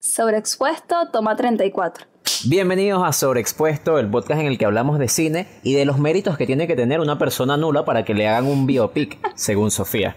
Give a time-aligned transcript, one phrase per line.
[0.00, 2.06] Sobreexpuesto, toma 34.
[2.44, 6.36] Bienvenidos a Sobreexpuesto, el podcast en el que hablamos de cine y de los méritos
[6.36, 10.16] que tiene que tener una persona nula para que le hagan un biopic, según Sofía.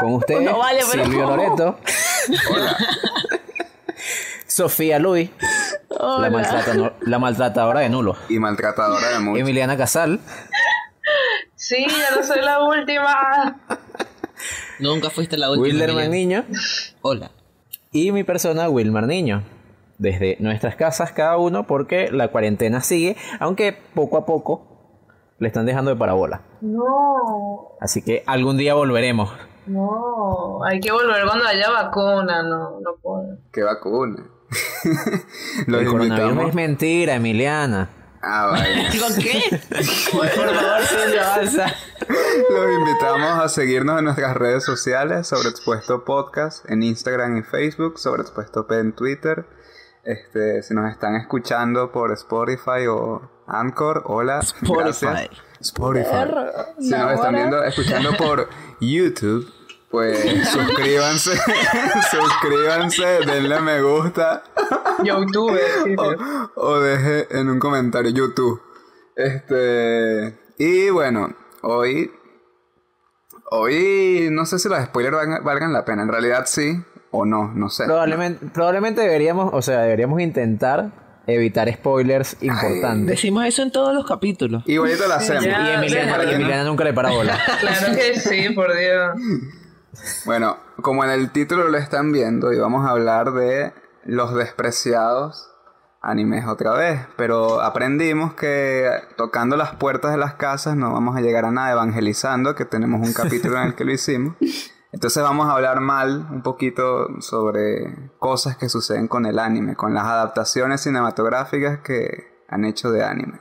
[0.00, 1.36] Con ustedes, No vale, pero Silvio ¿cómo?
[1.36, 1.78] Loreto,
[4.46, 5.30] Sofía Luis,
[5.90, 6.30] la, Hola.
[6.30, 9.40] maltrata- la maltratadora de nulo, Y maltratadora de muchos.
[9.40, 10.20] Emiliana Casal,
[11.54, 13.58] Sí, ya no soy la última.
[14.80, 15.66] Nunca fuiste la última.
[15.66, 16.10] Wilderman.
[16.10, 16.44] Niño
[17.02, 17.30] Hola.
[17.92, 19.42] y mi persona Wilmar Niño.
[19.98, 24.66] Desde nuestras casas cada uno porque la cuarentena sigue, aunque poco a poco
[25.38, 26.42] le están dejando de parabola.
[26.60, 29.30] No, Así que algún día volveremos.
[29.66, 30.60] no.
[30.64, 32.42] Hay que volver cuando haya vacuna.
[32.42, 33.38] No, no puedo.
[33.52, 34.22] Que vacuna.
[35.66, 36.48] Los el coronavirus invitamos.
[36.48, 37.90] es mentira, Emiliana.
[38.28, 38.90] Ah, vaya.
[39.00, 39.40] ¿Con qué?
[40.12, 41.66] Por favor, Silvio, avanza.
[42.50, 48.66] Los invitamos a seguirnos en nuestras redes sociales, Sobreexpuesto Podcast, en Instagram y Facebook, Sobreexpuesto
[48.66, 49.46] P en Twitter.
[50.02, 54.40] Este, si nos están escuchando por Spotify o Anchor, hola.
[54.60, 55.30] Gracias.
[55.60, 56.08] Spotify.
[56.80, 58.48] Si nos están viendo, escuchando por
[58.80, 59.48] YouTube,
[59.90, 61.30] pues suscríbanse,
[62.10, 64.42] suscríbanse, denle me gusta
[65.02, 65.58] YouTube.
[65.84, 65.96] sí, sí.
[65.96, 68.60] o, o deje en un comentario YouTube.
[69.14, 70.38] Este.
[70.58, 72.12] Y bueno, hoy.
[73.48, 76.02] Hoy no sé si los spoilers valgan, valgan la pena.
[76.02, 76.82] En realidad sí
[77.12, 77.84] o no, no sé.
[77.84, 80.90] Probablemente, probablemente deberíamos, o sea, deberíamos intentar
[81.26, 83.06] evitar spoilers importantes.
[83.06, 84.62] Decimos eso en todos los capítulos.
[84.66, 85.44] Igualito lo hacemos.
[85.44, 85.72] ya.
[85.72, 87.38] Y Emiliana, Emiliana nunca le para bola.
[87.60, 89.12] Claro que sí, por Dios.
[90.24, 93.72] Bueno, como en el título lo están viendo, y vamos a hablar de
[94.04, 95.50] los despreciados
[96.00, 97.00] animes otra vez.
[97.16, 101.72] Pero aprendimos que tocando las puertas de las casas no vamos a llegar a nada
[101.72, 104.36] evangelizando, que tenemos un capítulo en el que lo hicimos.
[104.92, 109.92] Entonces vamos a hablar mal un poquito sobre cosas que suceden con el anime, con
[109.92, 113.40] las adaptaciones cinematográficas que han hecho de anime.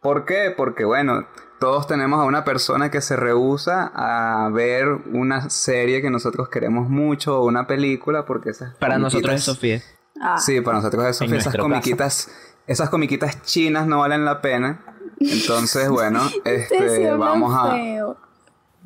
[0.00, 0.52] ¿Por qué?
[0.56, 1.26] Porque bueno,
[1.58, 6.88] todos tenemos a una persona que se rehúsa a ver una serie que nosotros queremos
[6.88, 9.82] mucho o una película porque esas Para nosotros es Sofía.
[10.20, 12.30] Ah, Sí, para nosotros es Sofía, esas comiquitas,
[12.66, 14.84] esas comiquitas chinas no valen la pena.
[15.20, 18.16] Entonces, bueno, este, vamos a feo.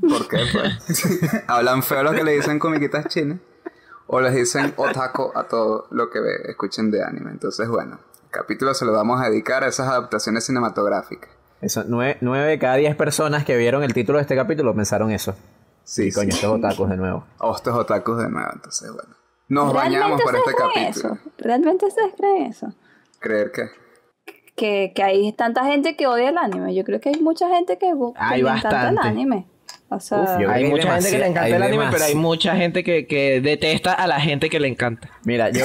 [0.00, 0.38] ¿Por qué?
[0.52, 1.44] Pues?
[1.48, 3.38] Hablan feo los que le dicen comiquitas chinas.
[4.06, 7.30] O les dicen otaku a todo lo que escuchen de anime.
[7.30, 11.37] Entonces, bueno, el capítulo se lo vamos a dedicar a esas adaptaciones cinematográficas.
[11.60, 15.34] Eso, nueve, cada diez personas que vieron el título de este capítulo pensaron eso.
[15.82, 16.36] Sí, y coño, sí.
[16.36, 17.24] estos otakus de nuevo.
[17.38, 18.50] O estos otakus de nuevo.
[18.54, 19.16] Entonces, bueno.
[19.48, 21.14] Nos bañamos ¿Realmente por este ustedes creen capítulo.
[21.14, 21.32] eso?
[21.38, 22.72] ¿Realmente ustedes creen eso?
[23.18, 23.62] Creer que.
[24.54, 26.74] Que, que hay tanta gente que odia el anime.
[26.74, 29.08] Yo creo que hay mucha gente que, que Hay le encanta el bastante.
[29.08, 29.46] anime.
[29.88, 32.56] O sea, Uf, Hay Hay mucha gente que le encanta el anime, pero hay mucha
[32.56, 35.08] gente que, que detesta a la gente que le encanta.
[35.24, 35.64] Mira, yo.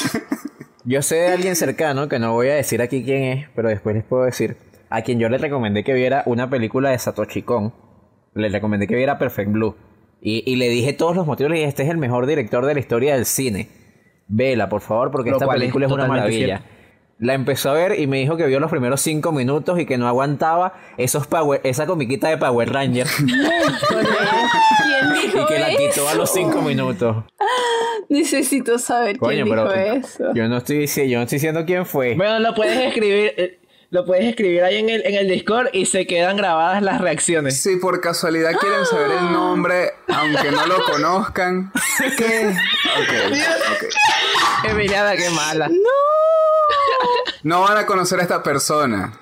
[0.84, 3.94] yo sé de alguien cercano, que no voy a decir aquí quién es, pero después
[3.96, 4.56] les puedo decir,
[4.96, 7.72] a quien yo le recomendé que viera una película de Satoshi Kon.
[8.34, 9.76] Le recomendé que viera Perfect Blue.
[10.20, 12.74] Y, y le dije todos los motivos, le dije, este es el mejor director de
[12.74, 13.68] la historia del cine.
[14.26, 16.46] Vela, por favor, porque Lo esta es película es, una maravilla.
[16.58, 16.64] cierto.
[17.18, 19.98] La empezó a ver y me dijo que vio los primeros cinco minutos y que
[19.98, 23.28] no aguantaba esos power, esa comiquita de Power Ranger ¿quién
[25.14, 27.24] dijo y que la quitó a los cinco minutos.
[28.08, 29.74] Necesito saber Coño, quién pero dijo
[30.06, 30.34] eso.
[30.34, 32.14] yo no estoy diciendo, yo no estoy diciendo quién fue.
[32.14, 33.58] Bueno, lo puedes escribir, eh,
[33.94, 37.62] lo puedes escribir ahí en el, en el Discord y se quedan grabadas las reacciones.
[37.62, 41.70] Si por casualidad quieren saber el nombre, aunque no lo conozcan.
[42.18, 42.48] ¿Qué?
[42.48, 43.38] Ok,
[43.70, 44.68] ok.
[44.68, 45.70] Emiliana, qué mala.
[47.44, 49.12] No van a conocer a esta persona.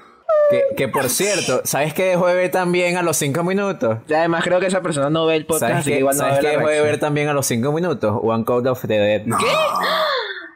[0.50, 3.98] Que, que por cierto, ¿sabes qué dejó de ver también a los cinco minutos?
[4.08, 6.16] Y además creo que esa persona no ve el podcast, ¿Sabes así qué, que igual
[6.16, 8.18] no va a ¿sabes qué la dejó de ver también a los cinco minutos?
[8.22, 9.22] One Code of the Dead.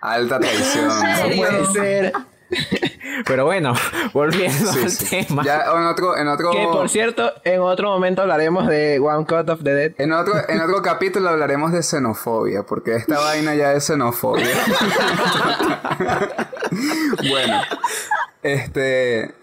[0.01, 0.89] Alta traición.
[0.89, 2.13] No puede ser.
[3.25, 3.75] Pero bueno,
[4.13, 5.27] volviendo Sí, al sí.
[5.27, 5.43] tema.
[5.45, 9.49] Ya en otro, en otro, Que por cierto, en otro momento hablaremos de One Cut
[9.49, 9.93] of the Dead.
[9.99, 14.47] en otro, en otro capítulo hablaremos de xenofobia, porque esta vaina ya es xenofobia.
[17.31, 17.61] bueno,
[18.43, 19.35] este,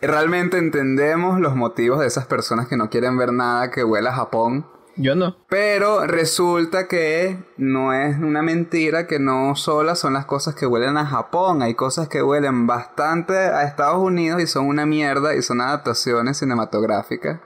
[0.00, 4.14] realmente entendemos los motivos de esas personas que no quieren ver nada que huela a
[4.14, 4.66] Japón.
[4.96, 5.36] Yo no.
[5.48, 10.96] Pero resulta que no es una mentira que no solas son las cosas que huelen
[10.96, 11.62] a Japón.
[11.62, 16.38] Hay cosas que huelen bastante a Estados Unidos y son una mierda y son adaptaciones
[16.38, 17.40] cinematográficas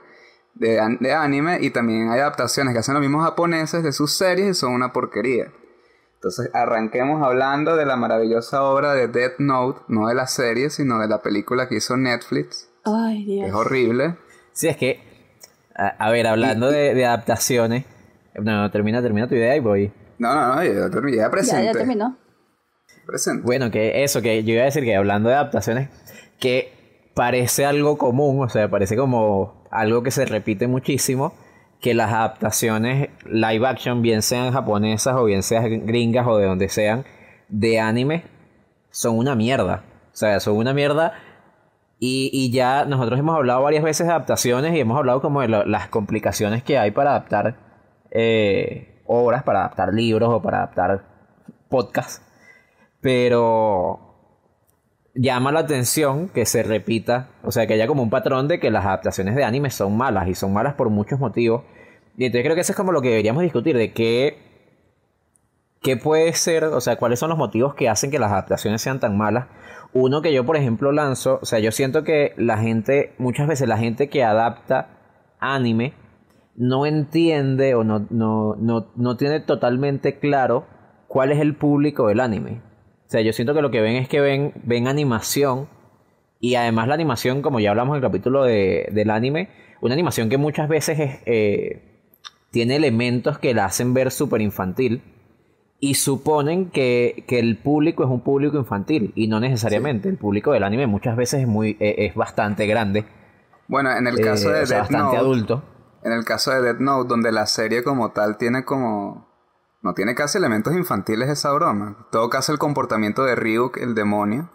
[0.55, 1.59] de, de anime.
[1.61, 4.91] Y también hay adaptaciones que hacen los mismos japoneses de sus series y son una
[4.91, 5.51] porquería.
[6.15, 10.97] Entonces arranquemos hablando de la maravillosa obra de Death Note, no de la serie, sino
[10.99, 13.55] de la película que hizo Netflix, Ay, que es Dios.
[13.55, 14.17] horrible.
[14.51, 15.14] Sí, es que
[15.75, 17.85] A, a ver, hablando de, de adaptaciones.
[18.35, 19.91] No, no, termina, termina tu idea y voy.
[20.17, 21.65] No, no, no, ya, terminé, ya Ya, presente.
[21.65, 22.17] ya terminó.
[23.05, 23.43] Presente.
[23.45, 25.89] Bueno, que eso, que yo iba a decir que hablando de adaptaciones,
[26.39, 26.73] que
[27.13, 31.33] parece algo común, o sea, parece como algo que se repite muchísimo,
[31.81, 36.69] que las adaptaciones live action, bien sean japonesas o bien sean gringas o de donde
[36.69, 37.05] sean,
[37.49, 38.23] de anime,
[38.89, 39.83] son una mierda.
[40.13, 41.13] O sea, son una mierda.
[41.99, 45.47] Y, y ya nosotros hemos hablado varias veces de adaptaciones y hemos hablado como de
[45.47, 47.55] las complicaciones que hay para adaptar
[48.11, 51.05] eh, obras, para adaptar libros o para adaptar
[51.69, 52.21] podcasts.
[53.01, 54.05] Pero
[55.15, 58.69] llama la atención que se repita, o sea, que haya como un patrón de que
[58.69, 61.63] las adaptaciones de anime son malas y son malas por muchos motivos.
[62.17, 64.37] Y entonces creo que eso es como lo que deberíamos discutir, de qué,
[65.81, 68.99] qué puede ser, o sea, cuáles son los motivos que hacen que las adaptaciones sean
[68.99, 69.47] tan malas.
[69.97, 73.69] Uno que yo, por ejemplo, lanzo, o sea, yo siento que la gente, muchas veces
[73.69, 74.89] la gente que adapta
[75.39, 75.93] anime
[76.53, 80.65] no entiende o no, no, no, no tiene totalmente claro
[81.07, 82.61] cuál es el público del anime.
[83.07, 85.69] O sea, yo siento que lo que ven es que ven, ven animación
[86.41, 89.47] y además la animación, como ya hablamos en el capítulo de, del anime,
[89.79, 92.01] una animación que muchas veces es, eh,
[92.51, 95.03] tiene elementos que la hacen ver súper infantil
[95.79, 100.09] y suponen que, que el público es un público infantil y no necesariamente.
[100.09, 103.05] El público del anime muchas veces es, muy, eh, es bastante grande,
[103.67, 105.63] Bueno, en el caso eh, de o sea, Death bastante Note, adulto.
[106.03, 109.27] en el caso de Death Note, donde la serie como tal tiene como...
[109.81, 112.07] No tiene casi elementos infantiles esa broma.
[112.11, 114.49] Todo casi el comportamiento de Ryuk, el demonio.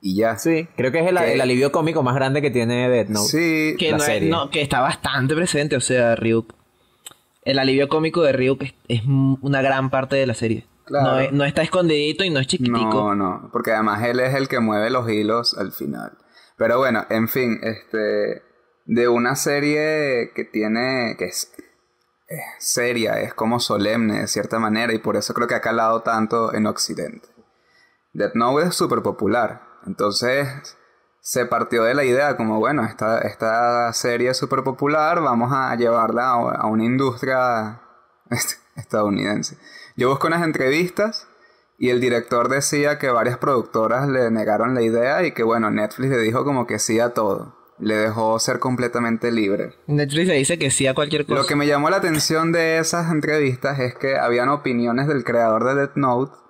[0.00, 0.38] Y ya.
[0.38, 3.26] Sí, creo que es el, Que- el alivio cómico más grande que tiene Death Note.
[3.28, 6.52] Sí, Que, la no es- no, que está bastante presente, o sea, Ryuk.
[7.42, 10.66] El alivio cómico de Ryuk es, es una gran parte de la serie.
[10.84, 11.12] Claro.
[11.12, 12.80] No, es- no está escondidito y no es chiquitico.
[12.80, 16.18] No, no, porque además él es el que mueve los hilos al final.
[16.56, 18.42] Pero bueno, en fin, este
[18.84, 21.52] de una serie que tiene que es,
[22.28, 26.02] es seria, es como solemne de cierta manera y por eso creo que ha calado
[26.02, 27.28] tanto en Occidente.
[28.12, 30.76] Death Note es súper popular, entonces
[31.22, 35.74] se partió de la idea como bueno, esta, esta serie es súper popular, vamos a
[35.76, 37.80] llevarla a, a una industria
[38.76, 39.56] estadounidense.
[39.96, 41.28] Yo busco unas entrevistas
[41.78, 46.10] y el director decía que varias productoras le negaron la idea y que bueno, Netflix
[46.10, 47.56] le dijo como que sí a todo.
[47.78, 49.74] Le dejó ser completamente libre.
[49.86, 51.40] Netflix le dice que sí a cualquier cosa.
[51.40, 55.64] Lo que me llamó la atención de esas entrevistas es que habían opiniones del creador
[55.64, 56.41] de Death Note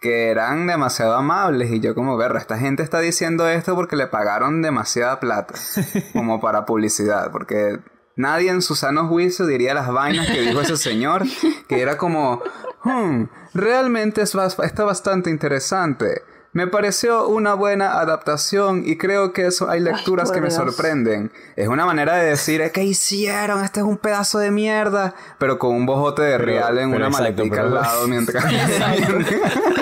[0.00, 4.06] que eran demasiado amables y yo como ver, esta gente está diciendo esto porque le
[4.06, 5.54] pagaron demasiada plata
[6.14, 7.78] como para publicidad, porque
[8.16, 11.24] nadie en su sano juicio diría las vainas que dijo ese señor,
[11.68, 12.42] que era como,
[12.82, 13.24] "Hmm,
[13.54, 16.22] realmente es bas- está bastante interesante.
[16.52, 20.56] Me pareció una buena adaptación y creo que eso hay lecturas que me Dios.
[20.56, 21.30] sorprenden.
[21.54, 23.62] Es una manera de decir, ¿qué hicieron?
[23.62, 25.14] Este es un pedazo de mierda.
[25.38, 28.08] Pero con un bojote de Pero- real en pero una exacto, maletica pero- al lado
[28.08, 28.44] mientras...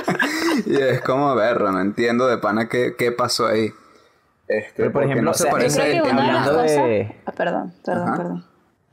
[0.78, 3.70] y es como verlo, no entiendo de pana qué, qué pasó ahí.
[4.46, 6.62] Este, Pero, por ejemplo, no o se sea, parece creo que una de las hablando
[6.86, 8.16] de- Ah, perdón, perdón, Ajá.
[8.16, 8.44] perdón.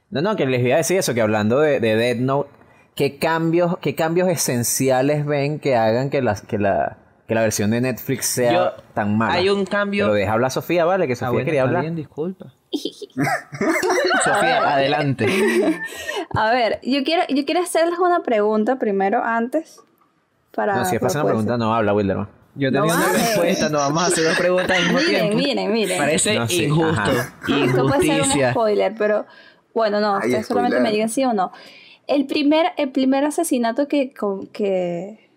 [0.10, 2.50] No, no, que les iba a decir eso, que hablando de, de Death Note,
[2.96, 7.72] ¿qué cambios, qué cambios esenciales ven que hagan que la, que la, que la versión
[7.72, 9.34] de Netflix sea Yo- tan mala?
[9.34, 11.82] hay un cambio- Pero deja hablar Sofía, vale, que Ah, Sofía bueno, quería hablar.
[11.84, 12.54] bien, disculpa.
[14.24, 15.26] Sofía, adelante.
[16.36, 19.80] A ver, yo quiero, yo quiero hacerles una pregunta primero antes.
[20.56, 22.28] Para No, si hacer una pregunta, no habla, Wilderman.
[22.56, 23.18] Yo tenía No una vale.
[23.18, 25.38] respuesta, no vamos a hacer dos preguntas al mismo Miren, tiempo.
[25.38, 25.98] miren, miren.
[25.98, 27.02] Parece No, sí, injusto.
[27.02, 27.34] ajá.
[27.66, 28.52] Esto puede ser un Injusticia.
[28.52, 29.26] spoiler, pero
[29.74, 31.52] bueno, no, Ay, ustedes solamente me digan sí o no.
[32.08, 34.14] El primer, el primer asesinato que,
[34.54, 35.30] que,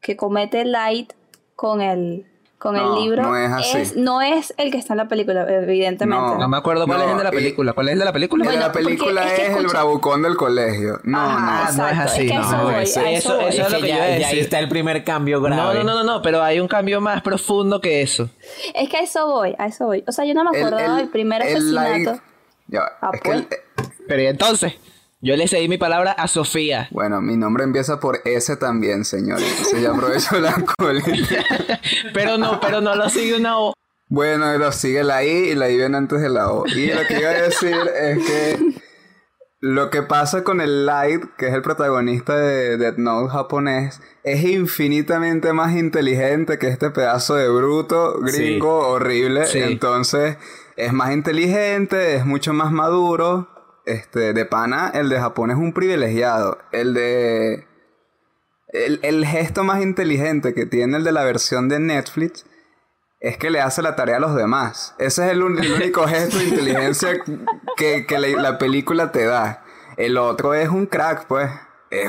[0.00, 1.12] que comete Light
[1.56, 2.26] con el,
[2.64, 3.92] con No, el libro no es así.
[3.96, 6.06] no es el que está en la película, evidentemente.
[6.18, 6.38] No.
[6.38, 7.72] No me acuerdo cuál No, es el de la y- película.
[7.74, 8.44] ¿Cuál es el de la película?
[8.44, 10.98] El Bueno, la película es que es, el escucha- bravucón del colegio.
[11.04, 13.86] No, Ajá, no es así, Es que no, eso voy, eso- es lo que yo
[13.94, 15.60] iba a ya, ya ahí está el primer cambio grave.
[15.62, 18.30] No, no, no, no, no, pero hay un cambio más profundo que eso.
[18.74, 20.02] Es que a eso voy, a eso voy.
[20.08, 22.22] O sea, yo no me El- acordaba del primer el asesinato.
[22.68, 23.60] Ya va, Ah, es que el- pues.
[24.08, 24.72] Pero y entonces,
[25.24, 26.88] yo le cedí mi palabra a Sofía.
[26.90, 29.40] bueno, mi nombre empieza por S también, señor.
[29.40, 31.44] Entonces ya aprovecho la colita.
[32.12, 33.74] Pero no, pero no lo sigue una O.
[34.08, 36.66] Bueno, pero sigue la I y la I viene antes de la O.
[36.66, 38.58] Y lo que iba a decir es que
[39.60, 44.44] lo que pasa con el Light, que es el protagonista de Death Note japonés, es
[44.44, 49.46] infinitamente más inteligente que este pedazo de bruto gringo horrible.
[49.46, 49.60] Sí.
[49.60, 50.36] Entonces,
[50.76, 53.48] es más inteligente, es mucho más maduro.
[53.86, 56.58] Este, de pana, el de Japón es un privilegiado.
[56.72, 57.66] El de.
[58.68, 62.44] El, el gesto más inteligente que tiene el de la versión de Netflix
[63.20, 64.94] es que le hace la tarea a los demás.
[64.98, 67.10] Ese es el, un- el único gesto de inteligencia
[67.76, 69.62] que, que la, la película te da.
[69.96, 71.50] El otro es un crack, pues.
[71.90, 72.08] Es,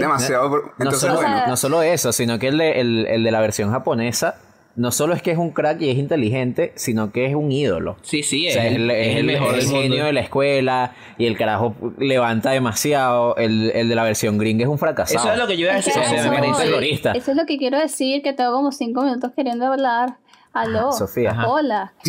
[0.00, 0.48] demasiado...
[0.48, 3.40] No Entonces, solo, bueno, no solo eso, sino que el de, el- el de la
[3.40, 4.34] versión japonesa
[4.74, 7.96] no solo es que es un crack y es inteligente, sino que es un ídolo.
[8.02, 9.96] Sí, sí, O es, sea, es el, es es el mejor el mundo.
[10.04, 13.36] de la escuela y el carajo levanta demasiado.
[13.36, 15.24] El, el de la versión gringa es un fracasado.
[15.24, 16.02] Eso es lo que yo iba a Es que decir.
[16.02, 16.64] o sea, a eso me parece voy.
[16.66, 17.12] terrorista.
[17.12, 20.16] Eso es lo que quiero decir, que tengo como cinco minutos queriendo hablar.
[20.54, 20.88] Aló.
[20.88, 21.30] Ah, Sofía.
[21.32, 21.48] Ajá.
[21.48, 21.92] Hola.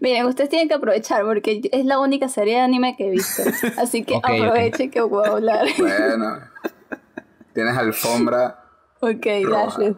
[0.00, 3.42] Miren, ustedes tienen que aprovechar porque es la única serie de anime que he visto.
[3.78, 4.30] Así que Ok, ok.
[4.40, 5.66] aprovechen que puedo hablar.
[5.78, 6.38] bueno.
[7.54, 8.61] Tienes alfombra.
[9.02, 9.96] Ok, gracias.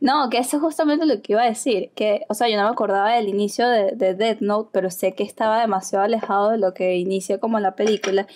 [0.00, 1.90] No, que eso es justamente lo que iba a decir.
[1.96, 5.14] Que, o sea, yo no me acordaba del inicio de, de Death Note, pero sé
[5.14, 8.28] que estaba demasiado alejado de lo que inicia como la película.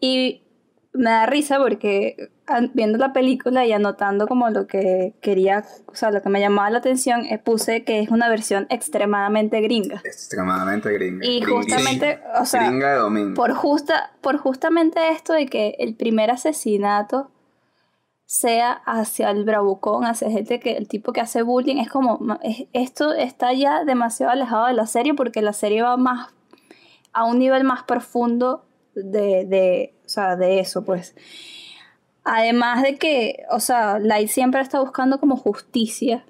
[0.00, 0.42] Y
[0.92, 2.30] me da risa porque
[2.74, 6.68] viendo la película y anotando como lo que quería, o sea, lo que me llamaba
[6.70, 10.00] la atención, eh, puse que es una versión extremadamente gringa.
[10.04, 11.24] Extremadamente gringa.
[11.24, 11.76] Y Gringuísima.
[11.76, 13.34] justamente, o sea, Gringa de domingo.
[13.34, 17.30] por, justa, por justamente esto de que el primer asesinato
[18.30, 22.20] sea hacia el bravucón, hacia gente que el tipo que hace bullying, es como,
[22.72, 26.28] esto está ya demasiado alejado de la serie porque la serie va más
[27.12, 31.16] a un nivel más profundo de, de, o sea, de eso, pues.
[32.22, 36.24] Además de que, o sea, Light siempre está buscando como justicia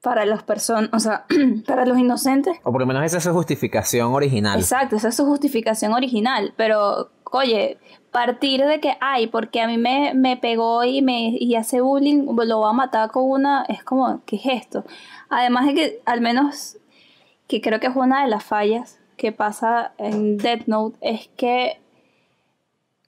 [0.00, 1.26] para las personas, o sea,
[1.66, 2.56] para los inocentes.
[2.62, 4.58] O por lo menos esa es su justificación original.
[4.58, 6.54] Exacto, esa es su justificación original.
[6.56, 7.78] Pero, oye,
[8.10, 12.26] partir de que, ay, porque a mí me, me pegó y me y hace bullying,
[12.26, 14.84] lo va a matar con una, es como, ¿qué es esto?
[15.28, 16.78] Además de que, al menos,
[17.46, 21.78] que creo que es una de las fallas que pasa en Death Note, es que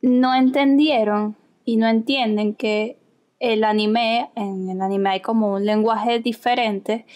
[0.03, 2.99] no entendieron y no entienden que
[3.41, 7.07] el anime, en el anime hay como un lenguaje diferente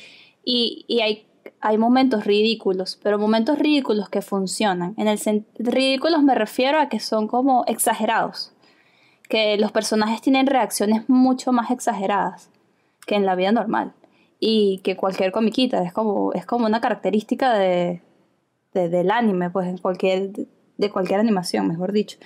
[0.44, 1.26] y, y hay,
[1.62, 4.94] hay momentos ridículos, pero momentos ridículos que funcionan.
[4.98, 5.18] En el
[5.58, 8.52] ridículos me refiero a que son como exagerados,
[9.28, 12.50] que los personajes tienen reacciones mucho más exageradas
[13.06, 13.92] que en la vida normal
[14.40, 18.02] y que cualquier comiquita es como, es como una característica de-
[18.74, 20.30] del anime, pues en cualquier,
[20.78, 22.18] de cualquier animación, mejor dicho.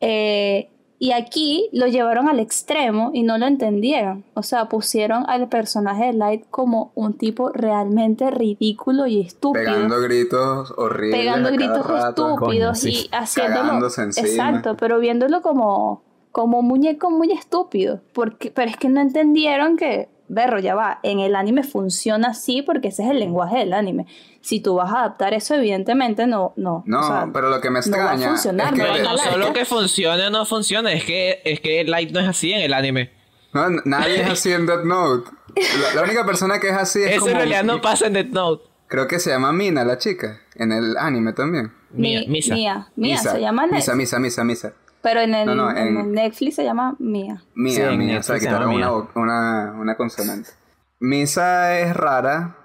[0.00, 4.24] Eh, y aquí lo llevaron al extremo y no lo entendieron.
[4.34, 9.64] O sea, pusieron al personaje de Light como un tipo realmente ridículo y estúpido.
[9.64, 11.20] Pegando gritos horribles.
[11.20, 12.28] pegando a cada gritos rato.
[12.30, 13.08] estúpidos Coño, sí.
[13.10, 13.86] y haciéndolo.
[13.86, 16.02] Exacto, pero viéndolo como,
[16.32, 18.00] como un muñeco muy estúpido.
[18.12, 22.62] Porque, pero es que no entendieron que, berro, ya va, en el anime funciona así
[22.62, 24.06] porque ese es el lenguaje del anime.
[24.40, 26.52] Si tú vas a adaptar eso, evidentemente no.
[26.56, 28.84] No, No, o sea, pero lo que me no va a extraña funcionar, es no
[28.94, 32.28] que No, solo que funcione o no funcione, es que, es que Light no es
[32.28, 33.10] así en el anime.
[33.52, 35.30] no, nadie es así en Death Note.
[35.56, 37.30] La, la única persona que es así es Eso como...
[37.32, 38.64] en realidad no pasa en Death Note.
[38.86, 40.40] Creo que se llama Mina, la chica.
[40.54, 41.72] En el anime también.
[41.90, 42.54] Mía, Mi- Misa.
[42.54, 43.32] Mía, Mía, Misa.
[43.32, 43.94] se llama Misa.
[43.94, 44.72] Misa, Misa, Misa.
[45.08, 47.42] Pero en el, No, no, en en- el Netflix se llama Mía.
[47.54, 48.18] Mía, Sí, Mía.
[48.18, 50.50] O sea, se quitaron una, una, una consonante.
[51.00, 52.56] Misa es rara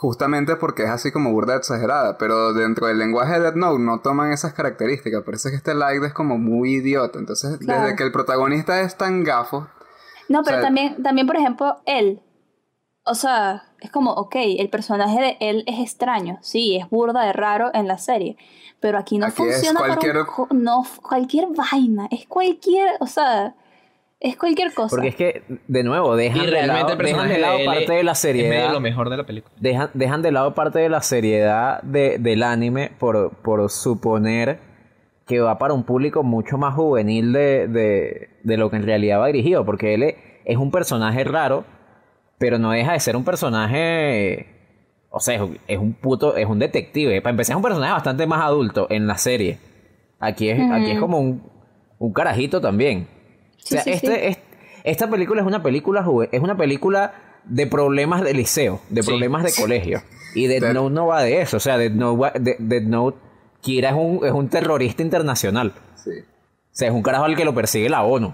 [0.00, 4.00] justamente porque es así como burda exagerada, pero dentro del lenguaje de Death Note no
[4.00, 7.18] toman esas características, por eso es que este Light es como muy idiota.
[7.18, 7.82] Entonces, Claro.
[7.82, 9.66] desde que el protagonista es tan gafo,
[10.28, 12.20] No, pero O sea- también, también, por ejemplo, él.
[13.04, 16.36] O sea, es como, ok, el personaje de él es extraño.
[16.42, 18.36] Sí, es burda de raro en la serie.
[18.80, 22.06] Pero aquí no Aquí es funciona para un cualquier- no, cualquier vaina.
[22.10, 23.54] Es cualquier, o sea,
[24.20, 24.90] es cualquier cosa.
[24.90, 28.02] Porque es que, de nuevo, dejan Y de lado, dejan de lado de parte de
[28.04, 28.72] la es medio seriedad.
[28.72, 29.52] lo mejor de la película.
[29.60, 34.60] Dejan, dejan de lado parte de la seriedad de- del anime por, por suponer
[35.26, 39.20] que va para un público mucho más juvenil de, de- de lo que en realidad
[39.20, 39.64] va dirigido.
[39.64, 41.64] Porque él es, es un personaje raro,
[42.38, 44.54] pero no deja de ser un personaje.
[45.10, 46.36] O sea, es, un- puto.
[46.36, 47.20] Es un detective.
[47.22, 49.58] Para empezar, es un personaje bastante más adulto en la serie.
[50.20, 51.42] Aquí es, aquí es como un,
[51.98, 53.08] un carajito también.
[53.58, 54.20] Sí, o sea, sí, este, sí.
[54.22, 54.38] es-
[54.84, 57.12] esta película es una película juve- es una película
[57.44, 59.08] de problemas de liceo, de Sí.
[59.08, 60.02] problemas de colegio.
[60.34, 61.56] Y Death- Note no va de eso.
[61.56, 63.18] O sea, Death Note, va- De- Death Note
[63.60, 65.72] Kira es un, es un terrorista internacional.
[65.94, 66.10] sí.
[66.20, 68.32] O sea, es un carajo al que lo persigue la ONU.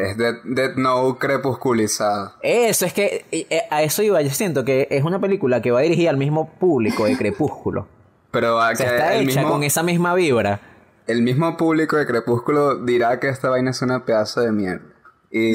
[0.00, 2.34] Es Death, Death Note crepusculizado.
[2.40, 4.22] Eso es que eh, eh, a eso iba.
[4.22, 7.88] Yo siento que es una película que va dirigida al mismo público de Crepúsculo.
[8.30, 10.60] Pero a O sea, que está el hecha mismo, con esa misma vibra.
[11.08, 14.84] el mismo público de Crepúsculo dirá que esta vaina es una pedazo de mierda.
[15.32, 15.52] Y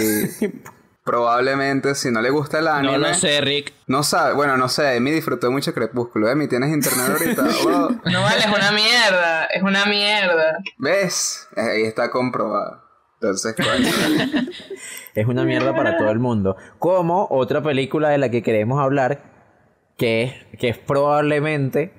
[1.05, 2.93] probablemente si no le gusta el anime...
[2.97, 3.73] No lo sé, Rick.
[3.87, 7.43] No sabe, bueno, no sé, Emi disfrutó mucho Crepúsculo, Emi, ¿tienes internet ahorita?
[7.65, 10.57] Oh, No vale, es una mierda, es una mierda.
[10.77, 11.47] ¿Ves?
[11.55, 12.82] Ahí está comprobado.
[13.23, 13.55] Entonces,
[15.15, 16.57] Es una mierda para todo el mundo.
[16.79, 19.21] Como otra película de la que queremos hablar,
[19.95, 21.93] que es, que es probablemente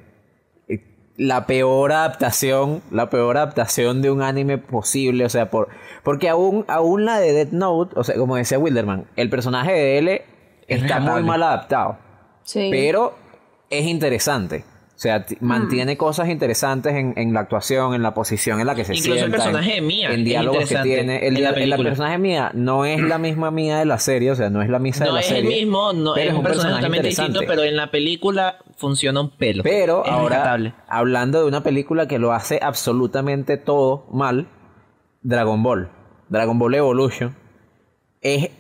[0.68, 0.84] eh,
[1.16, 5.24] la peor adaptación, la peor adaptación de un anime posible.
[5.24, 5.68] O sea, por,
[6.02, 9.98] porque aún, aún la de Death Note, o sea, como decía Wilderman, el personaje de
[9.98, 10.24] L
[10.66, 11.98] Es está muy mal adaptado.
[12.42, 12.68] Sí.
[12.70, 13.14] Pero
[13.70, 14.64] es interesante.
[14.94, 18.76] O sea, t- mantiene cosas interesantes en, en la actuación, en la posición en la
[18.76, 21.26] que se Incluso el sienta, personaje en- de Mia En es diálogos que tiene.
[21.26, 24.30] El, en la el personaje de Mia no es la misma Mia de la serie,
[24.30, 25.42] o sea, no es la misa de No la es serie.
[25.42, 29.64] el mismo, no, es un personaje totalmente distinto, pero en la película funciona un pelo.
[29.64, 34.46] Pero Es ahora, hablando de una película que lo hace absolutamente todo mal,
[35.22, 35.88] Dragon Ball.
[36.28, 37.34] Dragon Ball Evolution.
[38.20, 38.50] Es,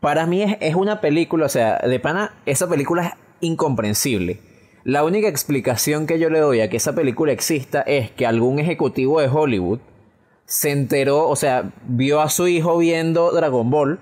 [0.00, 4.40] para mí es, es una película, o sea, de pana, esa película es incomprensible.
[4.86, 8.60] La única explicación que yo le doy a que esa película exista es que algún
[8.60, 9.80] ejecutivo de Hollywood
[10.44, 13.98] se enteró, o sea, vio a su hijo viendo Dragon Ball.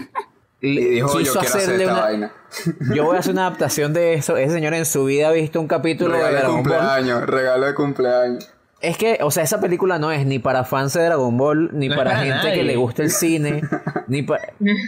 [0.60, 2.32] y dijo, yo quiso hacer hacerle una- vaina.
[2.94, 4.36] Yo voy a hacer una adaptación de eso.
[4.36, 6.72] Ese señor en su vida ha visto un capítulo de Regalo de Dragon Ball.
[6.78, 8.54] cumpleaños, regalo de cumpleaños.
[8.82, 11.88] Es que, o sea, esa película no es ni para fans de Dragon Ball, ni
[11.88, 12.54] No para para gente nadie.
[12.54, 13.62] que le gusta el cine,
[14.08, 14.40] ni pa-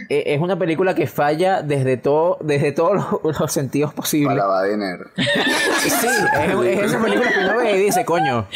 [0.09, 4.35] Eh, Es una película que falla desde todo, desde todos los, los sentidos posibles.
[4.37, 5.05] Para lavar dinero.
[5.15, 8.47] Sí, es, es esa película que uno ve y dice, coño,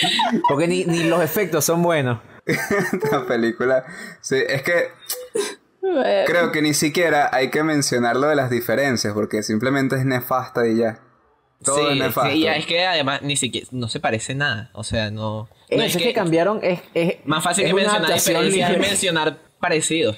[0.50, 2.20] porque ni, ni los efectos son buenos.
[2.46, 3.86] Esta película.
[4.22, 4.90] Sí, es que
[6.26, 10.68] creo que ni siquiera hay que mencionar lo de las diferencias, porque simplemente es nefasta
[10.68, 11.00] y ya.
[11.64, 12.32] Todo sí, es nefasto.
[12.34, 14.70] sí, es que además ni siquiera no se parece nada.
[14.74, 15.50] O sea, no.
[15.70, 20.18] No, es, que, cambiaron, es, es más fácil es que mencionar diferencias es mencionar parecidos.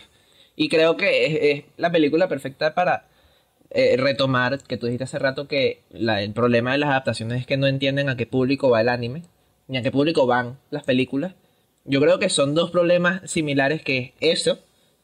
[0.56, 3.08] Y creo que es, es la película perfecta para
[3.72, 7.48] eh, retomar que tú dijiste hace rato que la- el problema de las adaptaciones es
[7.48, 9.24] que no entienden a qué público va el anime,
[9.68, 11.34] ni a qué público van las películas.
[11.86, 14.60] Yo creo que son dos problemas similares que es eso,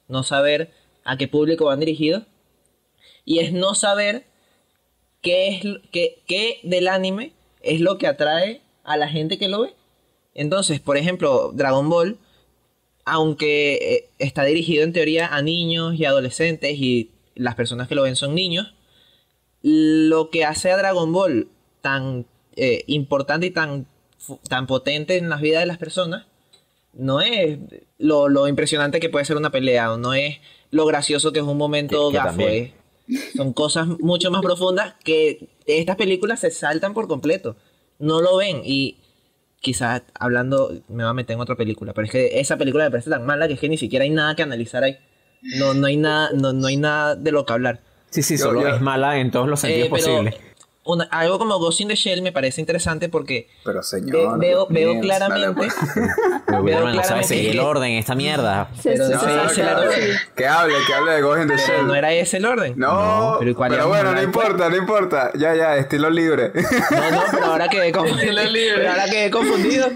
[0.07, 0.71] no saber
[1.03, 2.23] a qué público van dirigidos,
[3.25, 4.25] y es no saber
[5.27, 9.61] qué es qué, qué del anime es lo que atrae a la gente que lo
[9.61, 9.73] ve.
[10.33, 12.17] Entonces, por ejemplo, Dragon Ball,
[13.05, 18.03] aunque eh, está dirigido en teoría a niños y adolescentes y las personas que lo
[18.03, 18.73] ven son niños,
[19.61, 21.49] lo que hace a Dragon Ball
[21.81, 23.87] tan eh, importante y tan,
[24.47, 26.25] tan potente en las vidas de las personas
[26.93, 27.59] no es
[27.97, 30.37] lo, lo impresionante que puede ser una pelea o no es
[30.71, 32.41] lo gracioso que es un momento Que- que gafo.
[32.41, 32.71] es-
[33.35, 37.55] son cosas mucho más profundas que estas películas se saltan por completo.
[37.99, 38.97] No lo ven y
[39.61, 42.91] quizás hablando me va a meter en otra película, pero es que esa película me
[42.91, 44.97] parece tan mala que es que ni siquiera hay nada que analizar ahí.
[45.41, 47.81] No, no hay nada, no, no hay nada de lo que hablar.
[48.09, 50.35] Sí, sí, Yo- solo yo- es mala en todos los sentidos Eh, pero posibles.
[50.93, 54.39] Una- algo como Ghost in the Shell me parece interesante porque Pero ve- señor.
[54.39, 55.71] veo, veo claramente dale.
[56.45, 58.69] Pero veo bueno, no sabe claramente seguir el orden, esta mierda.
[58.75, 60.09] sí, pero no el orden.
[60.35, 61.87] Que hable, que hable de Ghost in the Pero Shell.
[61.87, 62.73] no era ese el orden.
[62.77, 65.31] No, pero ¿y cuál pero íbamos a bueno, no importa, no importa.
[65.35, 66.51] Ya, ya, estilo libre.
[66.55, 68.31] No, no, pero ahora quedé confundido.
[68.33, 68.73] libre.
[68.77, 69.87] Pero ahora quedé confundido.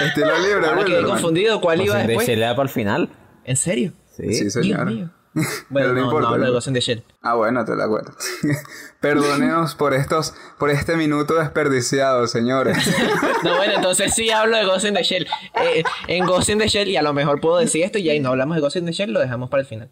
[0.00, 1.60] estilo libre, Ahora quedé confundido.
[1.60, 2.26] ¿Cuál Pues iba de después?
[2.26, 3.10] se le da para el final.
[3.44, 3.92] ¿En serio?
[4.16, 4.32] Sí.
[4.34, 4.86] Sí, señor.
[4.88, 5.10] Dios mío.
[5.70, 6.52] Bueno, no no, no, importa, hablo de ¿no?
[6.54, 7.02] Ghost in the Shell.
[7.22, 8.12] Ah, bueno, te la cuento.
[9.00, 12.76] Perdoneos por estos, por este minuto desperdiciado, señores.
[13.42, 15.26] No, bueno, entonces sí hablo de Ghost in the Shell.
[15.60, 18.20] Eh, en Ghost in the Shell, y a lo mejor puedo decir esto y ahí
[18.20, 19.90] no hablamos de Ghost in the Shell, lo dejamos para el final.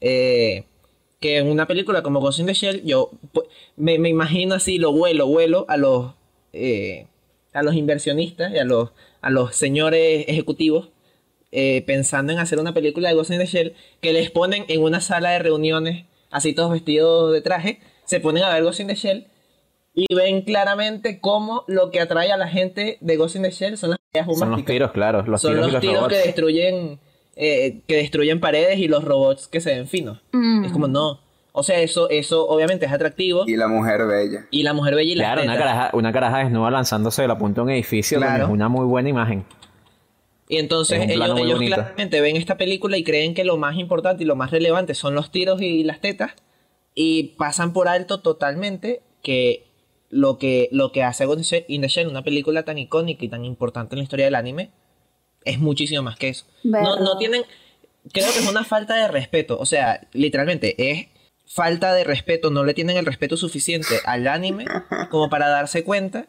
[0.00, 0.66] Eh,
[1.20, 4.78] que en una película como Ghost in the Shell, yo pu- me, me imagino así,
[4.78, 6.14] lo vuelo, vuelo a los,
[6.52, 7.06] eh,
[7.52, 10.90] a los inversionistas y a los, a los señores ejecutivos
[11.52, 14.82] eh, pensando en hacer una película de Ghost in the Shell que les ponen en
[14.82, 18.88] una sala de reuniones, así todos vestidos de traje, se ponen a ver Ghost in
[18.88, 19.26] the Shell
[19.94, 23.76] y ven claramente cómo lo que atrae a la gente de Ghost in the Shell
[23.76, 25.22] son las peleas Son los tiros, claro.
[25.26, 26.14] Los Son tiros y los los tiros robots.
[26.14, 26.98] que destruyen
[27.36, 30.20] eh, que destruyen paredes y los robots que se ven finos.
[30.32, 30.64] Mm.
[30.64, 31.20] Es como no.
[31.52, 34.46] O sea, eso eso obviamente es atractivo y, Y la mujer bella.
[34.50, 37.60] la mujer bella y las Claro, una caraja, una caraja desnuda lanzándose de la punta
[37.60, 38.44] de un edificio Claro.
[38.44, 39.44] es una muy buena imagen.
[40.52, 44.26] Y entonces ellos, ellos claramente ven esta película y creen que lo más importante y
[44.26, 46.32] lo más relevante son los tiros y las tetas
[46.94, 49.64] y pasan por alto totalmente que
[50.10, 53.46] lo que, lo que hace Ghost in the Shell, una película tan icónica y tan
[53.46, 54.72] importante en la historia del anime,
[55.46, 56.44] es muchísimo más que eso.
[56.64, 57.44] No, no tienen,
[58.12, 61.06] creo que es una falta de respeto, o sea, literalmente es
[61.46, 64.66] falta de respeto, no le tienen el respeto suficiente al anime
[65.08, 66.26] como para darse cuenta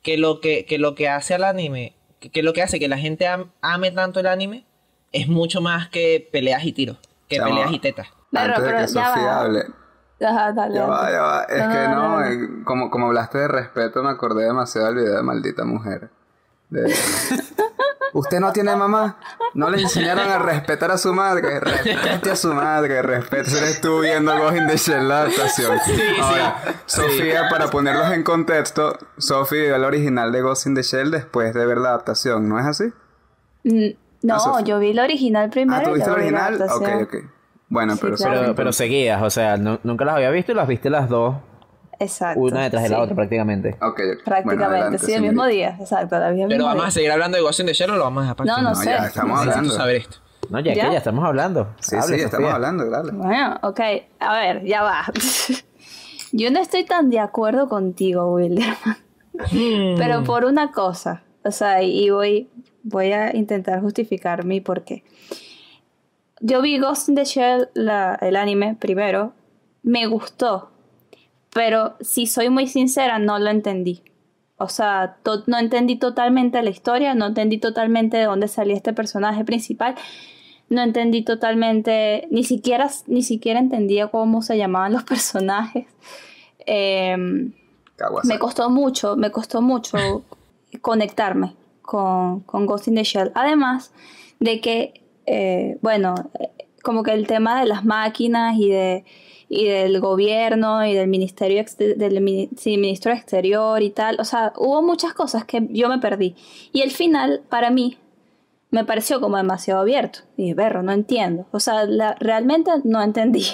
[0.00, 2.88] que lo que, que lo que hace al anime, que, que lo que hace que
[2.88, 4.64] la gente am- ame tanto el anime
[5.12, 8.08] es mucho más que peleas y tiros, que peleas y tetas.
[8.30, 9.06] Claro, Antes de pero que ya.
[9.06, 9.58] Sofía hable.
[9.58, 9.74] Dale,
[10.20, 10.74] Ya va, dale.
[10.74, 10.86] ya
[11.22, 11.42] va.
[11.44, 12.24] Es No, que no, no, no, no.
[12.26, 16.10] eh, como, como hablaste de respeto, me acordé demasiado del video de Maldita Mujer.
[16.70, 16.94] De-
[18.14, 19.18] Usted no tiene mamá.
[19.54, 21.60] No le enseñaron a respetar a su madre.
[21.60, 23.02] Respete a su madre.
[23.02, 23.50] Respete.
[23.50, 25.78] Se le estuvo viendo Ghost in the Shell la adaptación.
[26.20, 31.10] Ahora, Sofía, para ponerlos en contexto, Sofía vio el original de Ghost in the Shell
[31.10, 32.48] después de ver la adaptación.
[32.48, 32.84] ¿No es así?
[33.64, 33.90] Mm,
[34.22, 35.78] No, Ah, yo vi el original primero.
[35.80, 36.62] Ah, ¿tú viste el original?
[36.62, 37.14] Ok, ok.
[37.68, 38.40] Bueno, Sí, pero claro.
[38.40, 41.36] Pero, pero seguidas, o sea, nu- nunca las había visto y las viste las dos,
[42.00, 42.40] Exacto.
[42.40, 43.02] una detrás de la sí.
[43.02, 43.70] otra prácticamente.
[43.80, 43.96] Ok, ok.
[43.98, 45.72] Bueno, Prácticamente, adelante, sí, el mismo señorita.
[45.72, 45.76] día.
[45.80, 46.90] Exacto, la el Pero mismo vamos a día.
[46.92, 48.74] seguir hablando de Ghost in the Shell o lo vamos a dejar No, no No,
[48.76, 48.84] sé.
[48.86, 49.74] ya estamos Necesito hablando.
[49.74, 50.16] saber esto.
[50.50, 50.86] No, ya, ¿Ya?
[50.86, 51.74] que ya estamos hablando.
[51.80, 52.54] Sí, Hable, sí, estamos Sofía.
[52.54, 53.12] hablando, dale.
[53.12, 53.80] Bueno, ok.
[54.20, 55.04] A ver, ya va.
[56.32, 58.96] Yo no estoy tan de acuerdo contigo, Wilderman.
[59.98, 61.22] Pero por una cosa.
[61.44, 62.48] O sea, y voy,
[62.82, 65.04] voy a intentar justificar mi por qué.
[66.40, 69.32] Yo vi Ghost in the Shell, la- el anime, primero.
[69.82, 70.70] Me gustó.
[71.58, 74.04] Pero si soy muy sincera, no lo entendí.
[74.58, 75.16] O sea,
[75.48, 79.96] no entendí totalmente la historia, no entendí totalmente de dónde salía este personaje principal.
[80.68, 85.86] No entendí totalmente, ni siquiera, ni siquiera entendía cómo se llamaban los personajes.
[86.64, 87.54] Em,
[88.22, 90.22] me costó mucho, me costó mucho
[90.80, 93.32] conectarme con, con Ghost in the Shell.
[93.34, 93.92] Además
[94.38, 96.50] de que, eh, bueno, eh,
[96.84, 99.04] como que el tema de las máquinas y, de,
[99.48, 105.14] y del gobierno y del ministerio del ministro exterior y tal, o sea, hubo muchas
[105.14, 106.36] cosas que yo me perdí.
[106.72, 107.96] Y el final, para mí,
[108.70, 110.20] me pareció como demasiado abierto.
[110.36, 111.46] Y berro, no entiendo.
[111.50, 111.86] O sea,
[112.20, 113.46] realmente no entendí.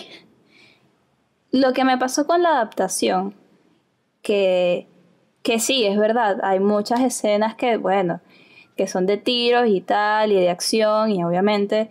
[1.52, 3.34] Lo que me pasó con la adaptación,
[4.22, 4.88] que,
[5.42, 8.20] que sí, es verdad, hay muchas escenas que, bueno,
[8.76, 11.90] que son de tiros y tal, y de acción, y obviamente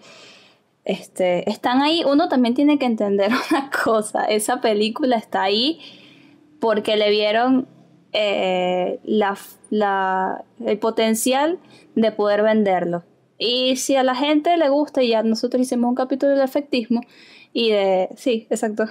[0.85, 2.03] este, están ahí.
[2.05, 5.79] Uno también tiene que entender una cosa, esa película está ahí
[6.59, 7.67] porque le vieron
[8.13, 11.59] eh, la, el potencial
[11.95, 13.03] de poder venderlo.
[13.37, 17.01] Y si a la gente le gusta, y ya nosotros hicimos un capítulo de efectismo,
[17.51, 18.09] y de...
[18.15, 18.85] Sí, exacto.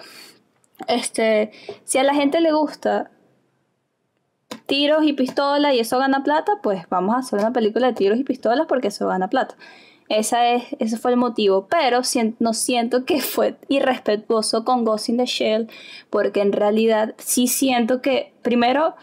[0.89, 1.53] Este,
[1.85, 3.11] si a la gente le gusta
[4.67, 8.19] tiros y pistolas y eso gana plata, pues vamos a hacer una película de tiros
[8.19, 9.57] y pistolas porque eso gana plata.
[10.13, 12.03] Esa es, ese fue el motivo, pero
[12.39, 15.69] no siento que fue irrespetuoso con Ghost in the Shell,
[16.11, 18.95] porque en realidad sí siento que, primero,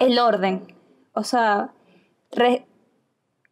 [0.00, 0.74] el orden,
[1.12, 1.70] o sea,
[2.32, 2.66] re-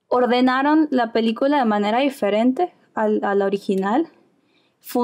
[0.09, 4.09] ordenaron la película de manera diferente a la original,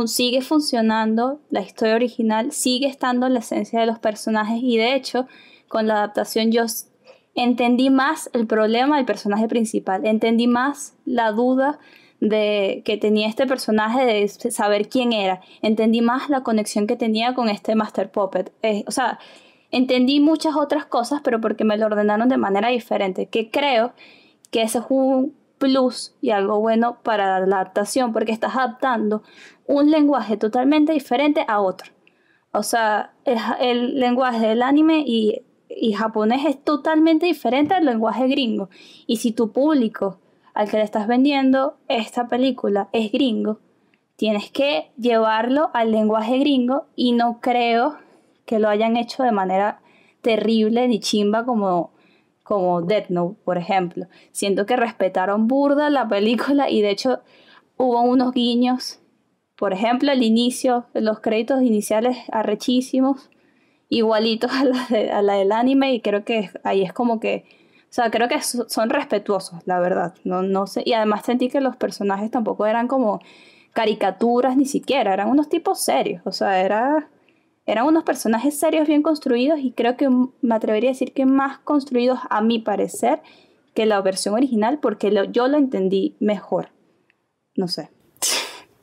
[0.06, 4.94] sigue funcionando, la historia original sigue estando en la esencia de los personajes y de
[4.94, 5.26] hecho
[5.68, 6.64] con la adaptación yo
[7.34, 11.78] entendí más el problema del personaje principal, entendí más la duda
[12.20, 17.34] de que tenía este personaje de saber quién era, entendí más la conexión que tenía
[17.34, 19.18] con este Master Puppet, Eh, o sea,
[19.70, 23.94] entendí muchas otras cosas pero porque me lo ordenaron de manera diferente, que creo
[24.50, 29.22] que ese es un plus y algo bueno para la adaptación porque estás adaptando
[29.66, 31.92] un lenguaje totalmente diferente a otro.
[32.52, 38.26] O sea, el, el lenguaje del anime y, y japonés es totalmente diferente al lenguaje
[38.26, 38.68] gringo.
[39.06, 40.18] Y si tu público
[40.52, 43.60] al que le estás vendiendo esta película es gringo,
[44.16, 47.96] tienes que llevarlo al lenguaje gringo y no creo
[48.44, 49.80] que lo hayan hecho de manera
[50.22, 51.92] terrible ni chimba como,
[52.42, 53.08] como Death
[53.44, 54.06] por ejemplo.
[54.32, 57.20] Siento que respetaron burda la película y de hecho
[57.76, 58.98] hubo unos guiños.
[59.56, 63.30] Por ejemplo, el inicio, los créditos iniciales arrechísimos,
[63.90, 67.44] igualitos a la, de- a la del anime y creo que ahí es como que,
[67.82, 70.14] o sea, creo que so- son respetuosos, la verdad.
[70.24, 73.20] No, no sé, y además sentí que los personajes tampoco eran como
[73.74, 77.08] caricaturas ni siquiera, eran unos tipos serios, o sea, era,
[77.66, 81.58] eran unos personajes serios bien construidos y creo que me atrevería a decir que más
[81.58, 83.20] construidos a mi parecer
[83.74, 86.70] que la versión original porque lo- yo lo entendí mejor.
[87.54, 87.90] No sé.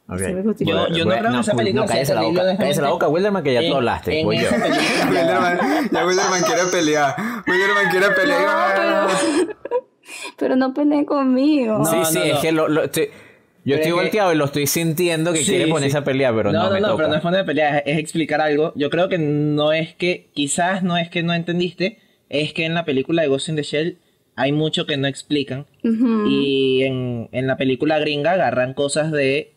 [0.10, 0.24] Sí.
[0.64, 3.44] Yo- yo no creo que esa película no, cállese la boca, cállese la boca, Wilderman,
[3.44, 4.20] que ya tú En- hablaste.
[4.22, 4.44] en voy yo.
[4.44, 7.16] esa película- Wilderman, ya Wilderman quiere pelear.
[7.46, 9.08] Wilderman quiere pelear.
[10.38, 11.80] Pero no peleen conmigo.
[11.80, 14.34] No, sí, sí, no, es que lo, lo- estoy- yo Pero estoy es que- volteado
[14.34, 15.98] y lo estoy sintiendo que Sí, quiere ponerse sí.
[15.98, 16.98] a pelear, pero no, no, me no, toca.
[16.98, 18.72] pero no es poner de pelea, es, es explicar algo.
[18.76, 22.74] Yo creo que no es que, quizás no es que no entendiste, es que en
[22.76, 23.98] la película de Ghost in the Shell
[24.38, 25.66] hay mucho que no explican.
[25.84, 29.52] Y en, en la película gringa agarran cosas de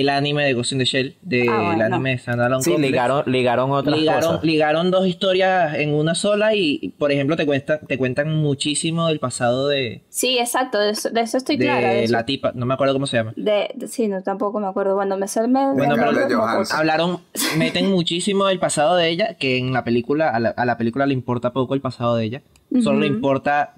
[0.00, 1.84] el anime de Ghost in the Shell, del Ah, bueno.
[1.84, 2.90] anime de Standalone Sí, Complex.
[2.92, 4.44] ligaron, ligaron otras ligaron, cosas.
[4.44, 9.18] ligaron dos historias en una sola y, por ejemplo, te cuentan, te cuentan muchísimo del
[9.18, 11.88] pasado de, Sí, exacto, de eso, de eso estoy de clara.
[11.88, 13.32] De, eso- la tipa, no me acuerdo cómo se llama.
[13.36, 14.94] de- de- sí, no, tampoco me acuerdo.
[14.94, 16.64] Bueno, me sé me, Bueno, pero-.
[16.72, 17.20] Hablaron,
[17.58, 21.06] meten muchísimo del pasado de ella, que en la película, a la, a la película
[21.06, 22.42] le importa poco el pasado de ella.
[22.82, 23.74] Solo le importa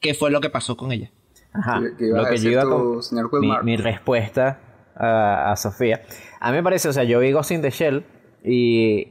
[0.00, 1.10] qué fue lo que pasó con ella.
[1.52, 1.80] Ajá.
[1.80, 4.58] ¿Qué- qué ibas Lo que yo iba tú, con señor mi, mi respuesta
[4.96, 6.02] a, a Sofía.
[6.40, 8.04] A mí me parece, o sea, yo vi Ghost in the Shell
[8.44, 9.08] y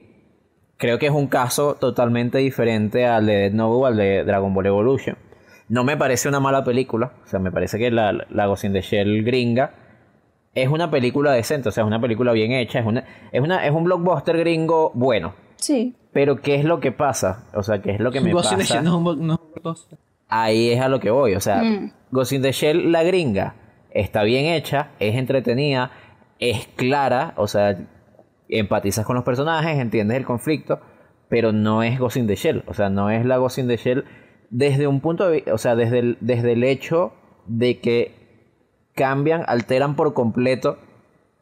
[0.77, 4.53] creo que es un caso totalmente diferente al de Dead Note o al de Dragon
[4.53, 5.17] Ball Evolution.
[5.69, 8.73] No me parece una mala película, o sea, me parece que la, la Ghost in
[8.73, 9.71] the Shell gringa
[10.53, 13.65] es una película decente, o sea, es una película bien hecha, es, una, es, una,
[13.65, 15.33] es un blockbuster gringo bueno.
[15.55, 15.95] Sí.
[16.11, 17.45] Pero ¿qué es lo que pasa?
[17.55, 18.75] O sea, ¿qué es lo que me Ghost in the pasa?
[18.75, 19.97] Shell no es un bo- no es un blockbuster.
[20.27, 21.33] Ahí es a lo que voy.
[21.33, 21.91] O sea, Mm.
[22.11, 23.55] Ghost in the Shell, la gringa,
[23.93, 25.91] está bien hecha, es entretenida,
[26.39, 27.77] es clara, o sea,
[28.49, 30.81] empatizas con los personajes, entiendes el conflicto,
[31.29, 32.63] pero no es Ghost in the Shell.
[32.67, 34.03] O sea, no es la Ghost in the Shell
[34.49, 37.13] desde un punto de vista, o sea, desde el, desde el hecho
[37.47, 38.13] de que
[38.93, 40.77] cambian, alteran por completo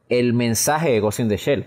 [0.09, 1.65] el mensaje de Ghost in the Shell.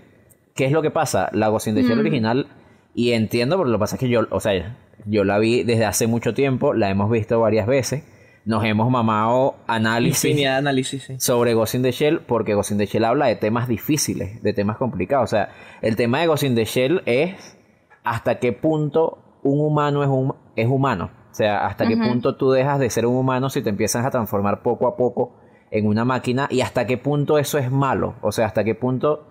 [0.55, 1.29] ¿Qué es lo que pasa?
[1.33, 2.47] La Ghost in the Shell original,
[2.93, 5.85] y entiendo, pero lo que pasa es que yo, o sea, yo la vi desde
[5.85, 8.03] hace mucho tiempo, la hemos visto varias veces,
[8.45, 11.15] nos hemos mamado análisis Infinidad de análisis, sí.
[11.19, 14.53] sobre Ghost in the Shell, porque Ghost in the Shell habla de temas difíciles, de
[14.53, 15.25] temas complicados.
[15.25, 15.49] O sea,
[15.81, 17.57] el tema de Ghost in the Shell es
[18.03, 21.09] hasta qué punto un humano es, hum- es humano.
[21.31, 24.09] O sea, hasta qué punto tú dejas de ser un humano si te empiezas a
[24.11, 25.35] transformar poco a poco
[25.71, 28.15] en una máquina y hasta qué punto eso es malo.
[28.21, 29.27] O sea, hasta qué punto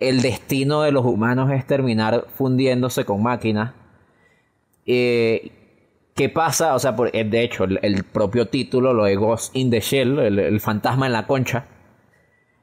[0.00, 3.72] el destino de los humanos es terminar fundiéndose con máquinas.
[4.86, 5.52] Eh,
[6.18, 6.74] ¿Qué pasa?
[6.74, 9.80] O sea, por- eh, de hecho, el, el propio título, lo de Ghost in the
[9.80, 11.64] Shell, el, el fantasma en la concha,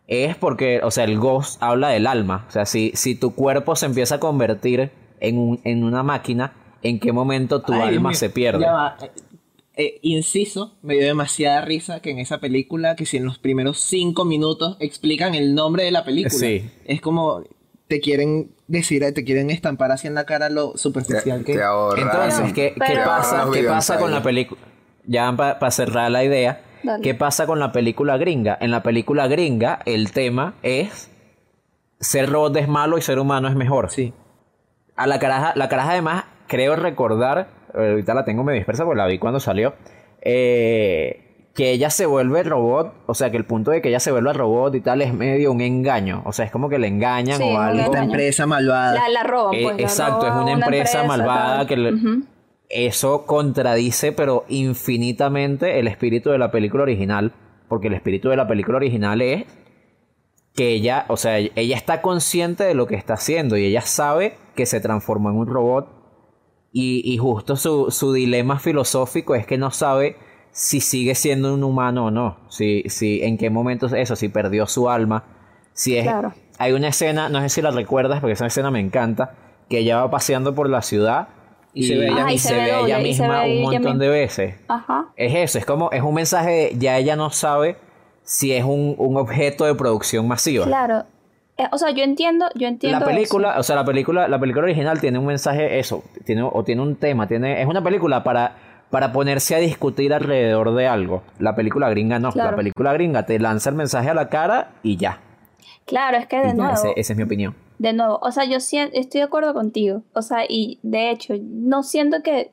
[0.08, 2.46] es porque, o sea, el Ghost habla del alma.
[2.48, 6.54] O sea, si, si tu cuerpo se empieza a convertir en, un, en una máquina,
[6.84, 8.62] ¿en qué momento tu Ay, alma se pierde?
[8.62, 8.98] Ya va.
[9.02, 9.12] Eh,
[9.78, 13.80] eh, inciso, me dio demasiada risa que en esa película, que si en los primeros
[13.80, 16.70] cinco minutos explican el nombre de la película, Sí.
[16.86, 17.41] es como
[17.88, 21.63] te quieren decir, te quieren estampar así en la cara lo superficial Te, que te
[21.63, 24.60] ahorra- Entonces, ¿qué, qué Pero- pasa, ¿qué pasa con la película?
[25.06, 27.04] Ya para cerrar la idea, Dale.
[27.04, 28.58] ¿qué pasa con la película gringa?
[28.60, 31.12] En la película gringa, el tema es
[32.00, 33.91] ser robot es malo y ser humano es mejor.
[33.91, 34.13] Sí.
[34.95, 39.06] A la caraja, la caraja además, creo recordar, ahorita la tengo medio dispersa porque la
[39.08, 39.76] vi cuando salió,
[40.21, 41.24] eh,
[41.56, 44.34] que ella se vuelve robot, o sea que el punto de que ella se vuelva
[44.34, 47.44] robot y tal es medio un engaño, o sea, es como que le engañan Sí,
[47.44, 47.80] o algo.
[47.80, 48.12] Esta engaño.
[48.12, 48.94] empresa malvada.
[48.94, 49.78] La, la roban, Eh, pues.
[49.78, 51.68] la exacto, es una empresa, malvada tal.
[51.68, 51.94] que le-
[52.68, 57.32] eso contradice pero infinitamente el espíritu de la película original,
[57.70, 59.46] porque el espíritu de la película original es
[60.56, 64.36] que ella, o sea, ella está consciente de lo que está haciendo y ella sabe
[64.56, 65.89] que se transformó en un robot
[66.72, 70.15] y, y justo su, su dilema filosófico es que no sabe
[70.56, 74.30] si sigue siendo un humano o no, si, si en qué momento es eso, si
[74.30, 75.26] perdió su alma,
[75.74, 76.04] si es...
[76.04, 76.34] Claro.
[76.58, 79.34] Hay una escena, no sé si la recuerdas, porque esa escena me encanta,
[79.70, 81.28] que ella va paseando por la ciudad
[81.74, 82.50] y, se ve ella y misma.
[82.50, 84.56] se ve ella misma ve un montón de veces.
[84.70, 85.08] Ajá.
[85.18, 87.76] Es eso, es como, es un mensaje de ya ella no sabe
[88.24, 90.63] si es un, un objeto de producción masiva.
[90.63, 91.04] Claro.
[91.58, 93.02] Eh, o sea, yo entiendo, yo entiendo.
[93.02, 93.60] La película, eso.
[93.60, 96.96] o sea, la película, la película original tiene un mensaje, eso, tiene, o tiene un
[96.96, 98.56] tema, tiene, es una película para,
[98.89, 101.24] para ponerse a discutir alrededor de algo.
[101.39, 102.52] La película gringa no, Claro.
[102.52, 105.19] la película gringa te lanza el mensaje a la cara y ya.
[105.86, 106.74] Claro, es que de Y nuevo.
[106.74, 107.56] ese- esa es mi opinión.
[107.78, 110.04] De nuevo, o sea, yo sien- estoy de acuerdo contigo.
[110.13, 112.52] O sea, y de hecho, no siento que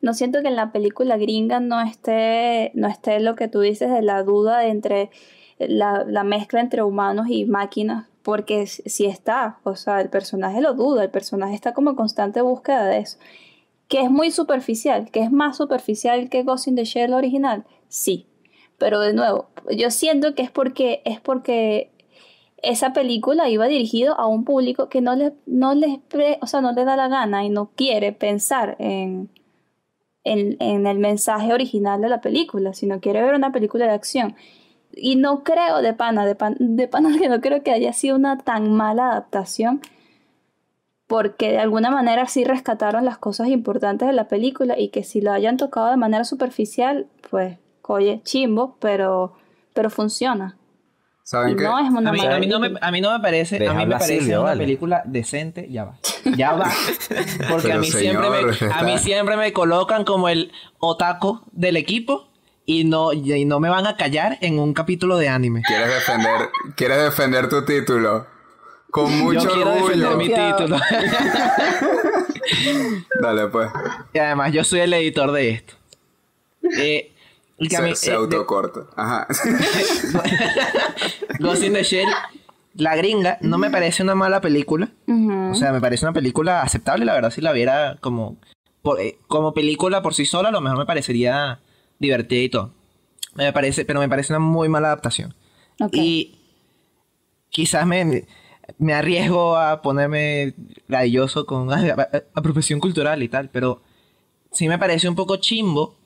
[0.00, 3.88] no siento que en la película gringa no esté no esté lo que tú dices
[3.88, 5.10] de la duda de entre
[5.58, 10.74] la, la mezcla entre humanos y máquinas, porque sí está, o sea, el personaje lo
[10.74, 13.18] duda, el personaje está como en constante búsqueda de eso.
[13.92, 18.26] Que es muy superficial, que es más superficial que Ghost in the Shell original, sí.
[18.78, 21.90] Pero de nuevo, yo siento que es porque es porque
[22.62, 25.98] esa película iba dirigido a un público que no le, no les
[26.40, 29.28] o sea, no le da la gana y no quiere pensar en,
[30.24, 34.36] en, en el mensaje original de la película, sino quiere ver una película de acción.
[34.94, 38.16] Y no creo, de pana, de, pan- de pana que no creo que haya sido
[38.16, 39.80] una tan mala adaptación,
[41.12, 45.20] porque de alguna manera sí rescataron las cosas importantes de la película y que si
[45.20, 49.34] lo hayan tocado de manera superficial, pues, oye, chimbo, pero,
[49.74, 50.56] pero funciona.
[51.22, 51.64] ¿Saben qué?
[51.64, 53.58] no es una A mí, mala a mí no me, a mí no me parece,
[53.58, 54.64] Deja a mí me parece Silvia, una vale.
[54.64, 55.98] película decente, ya va.
[56.34, 56.70] Ya va.
[57.50, 62.30] Porque a mí siempre me, a mí siempre me colocan como el otaco del equipo
[62.64, 65.60] y no, y no me van a callar en un capítulo de anime.
[65.66, 68.32] ¿Quieres defender, quieres defender tu título?
[68.92, 69.88] Con mucho Yo quiero orgullo.
[69.88, 70.78] defender mi título.
[73.20, 73.70] Dale, pues.
[74.12, 75.74] y además yo soy el editor de esto.
[76.78, 77.12] Eh,
[77.58, 78.80] el que a Se, mí- se eh, de- autocorta.
[78.96, 79.26] Ajá.
[81.40, 82.08] Ghost in the Shell,
[82.74, 84.88] la gringa, no me parece una mala película.
[85.08, 88.36] O sea, me parece una película aceptable, la verdad, si la viera como,
[88.82, 91.60] por- eh, como película por sí sola, a lo mejor me parecería
[91.98, 92.74] divertida y todo.
[93.34, 95.34] Me parece, pero me parece una muy mala adaptación.
[95.80, 95.94] Ok.
[95.94, 96.38] Y
[97.48, 98.26] quizás me,
[98.78, 100.54] me arriesgo a ponerme
[100.88, 103.82] galloso con "Ay, a- a- apropiación cultural y tal, pero
[104.52, 105.96] sí me parece un poco chimbo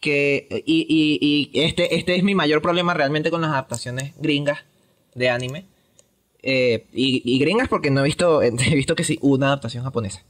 [0.00, 4.60] que y, y- y este, este es mi mayor problema realmente con las adaptaciones gringas
[5.14, 5.64] de anime.
[6.42, 10.22] Eh, y, y gringas porque no he visto, he visto que sí, una adaptación japonesa.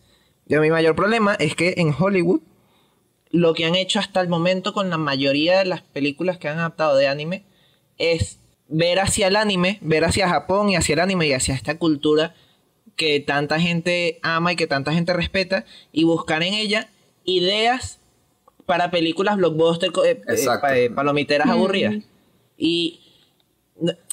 [0.48, 2.40] Pero mi mayor problema es que en Hollywood
[3.30, 6.58] lo que han hecho hasta el momento con la mayoría de las películas que han
[6.58, 7.44] adaptado de anime
[7.98, 11.78] es ver hacia el anime, ver hacia Japón y hacia el anime y hacia esta
[11.78, 12.34] cultura
[12.96, 16.88] que tanta gente ama y que tanta gente respeta y buscar en ella
[17.24, 18.00] ideas
[18.66, 20.36] para películas blockbuster eh, eh,
[20.84, 21.94] eh, palomiteras aburridas.
[22.58, 23.00] Y,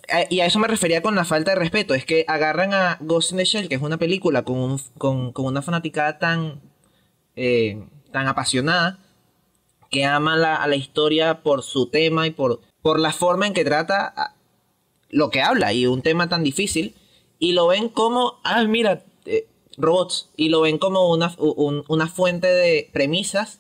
[0.08, 1.94] eh, y a eso me refería con la falta de respeto.
[1.94, 5.32] Es que agarran a Ghost in the Shell, que es una película con, un- con,
[5.34, 6.62] con una fanaticada tan,
[7.36, 9.00] eh, tan apasionada,
[9.90, 13.54] que ama la- a la historia por su tema y por, por la forma en
[13.54, 14.35] que trata a-
[15.16, 16.94] lo que habla y un tema tan difícil
[17.40, 19.48] y lo ven como, ah, mira, eh,
[19.78, 23.60] robots y lo ven como una, un- una fuente de premisas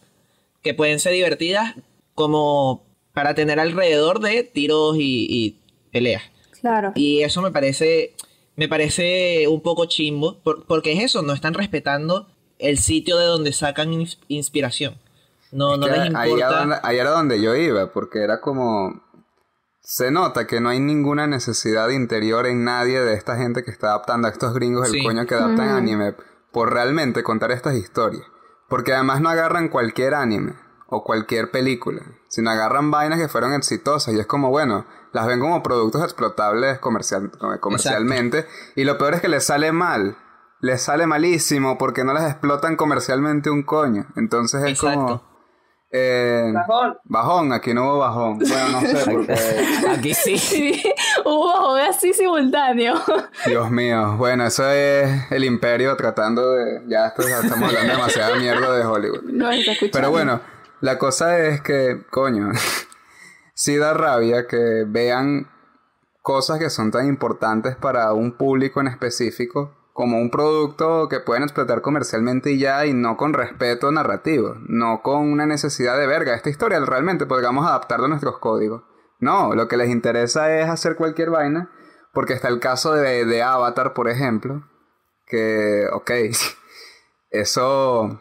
[0.62, 1.76] que pueden ser divertidas
[2.14, 5.60] como para tener alrededor de tiros y, y
[5.92, 6.24] peleas.
[6.60, 6.92] Claro.
[6.96, 8.14] Y eso me parece,
[8.58, 12.28] me parece un poco chimbo, por- porque es eso, no están respetando
[12.60, 14.96] el sitio de donde sacan ins- inspiración.
[15.52, 16.60] No, no les ahí, era importa.
[16.60, 19.04] donde, ahí era donde yo iba, porque era como...
[19.88, 23.90] Se nota que no hay ninguna necesidad interior en nadie de esta gente que está
[23.90, 26.16] adaptando a estos gringos el coño que adaptan anime
[26.52, 28.24] por realmente contar estas historias.
[28.68, 30.56] Porque además no agarran cualquier anime
[30.88, 35.40] o cualquier película, sino agarran vainas que fueron exitosas y es como, bueno, las ven
[35.40, 40.18] como productos explotables comercial, comercialmente y lo peor es que les sale mal.
[40.62, 44.08] Les sale malísimo porque no las explotan comercialmente un coño.
[44.16, 45.35] Entonces es como...
[45.98, 46.98] Eh, Bajón.
[47.06, 48.40] bajón, aquí no hubo bajón.
[48.40, 49.34] Bueno, no sé, porque.
[49.98, 50.38] Aquí sí.
[50.38, 50.84] Sí,
[51.24, 52.96] hubo bajón así simultáneo.
[53.46, 54.16] Dios mío.
[54.18, 56.82] Bueno, eso es el imperio tratando de.
[56.88, 59.22] Ya esto- ya estamos hablando demasiada mierda de Hollywood.
[59.32, 59.98] No está escuchando.
[59.98, 60.42] Pero bueno,
[60.82, 62.50] la cosa es que, coño,
[63.54, 65.48] sí da rabia que vean
[66.22, 71.44] cosas que son tan importantes para un público en específico como un producto que pueden
[71.44, 76.36] explotar comercialmente y ya y no con respeto narrativo, no con una necesidad de verga.
[76.36, 78.84] Esta historia realmente podríamos adaptarlo a nuestros códigos.
[79.22, 81.72] No, lo que les interesa es hacer cualquier vaina,
[82.12, 84.68] porque está el caso de, de Avatar, por ejemplo,
[85.26, 86.12] que, ok,
[87.30, 88.20] eso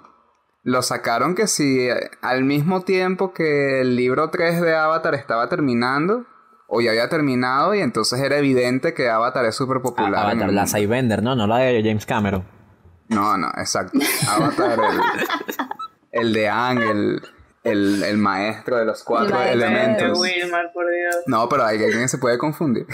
[0.62, 5.48] lo sacaron que si eh, al mismo tiempo que el libro 3 de Avatar estaba
[5.48, 6.24] terminando,
[6.68, 10.10] o ya había terminado, y entonces era evidente que Avatar es súper popular.
[10.10, 10.66] en Avatar, el la.
[10.66, 11.34] Sidebender, ¿no?
[11.36, 12.44] No la de James Cameron.
[13.08, 13.98] No, no, exacto.
[14.28, 14.78] Avatar,
[16.12, 17.22] el, el de Aang, el,
[17.64, 20.18] el, el maestro de los cuatro maestro de De elementos.
[20.18, 21.16] Wilmar, por Dios.
[21.26, 22.86] No, pero hay alguien se puede confundir.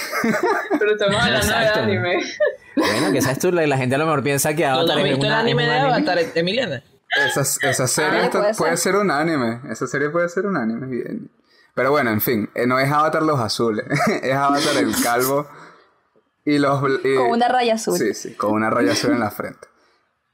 [0.78, 2.16] Pero estamos hablando de anime.
[2.76, 4.98] Bueno, que sabes tú, la, la gente a lo mejor piensa que ¿Tú no Avatar
[4.98, 5.94] has es, visto el una- es anime un de anime.
[5.94, 6.83] Avatar, Emiliana?
[7.26, 8.92] Esa, esa serie Ah, está- puede puede, ser.
[8.92, 9.61] ser un anime.
[9.70, 10.87] Esa serie puede ser un anime.
[10.87, 11.30] bien.
[11.74, 12.50] Pero bueno, en fin.
[12.54, 13.87] eh, no es Avatar los azules.
[14.22, 15.46] es Avatar el calvo.
[16.44, 16.83] Y los...
[17.04, 17.96] y- Con una raya azul.
[17.98, 19.68] Sí, sí, con una raya azul en la frente.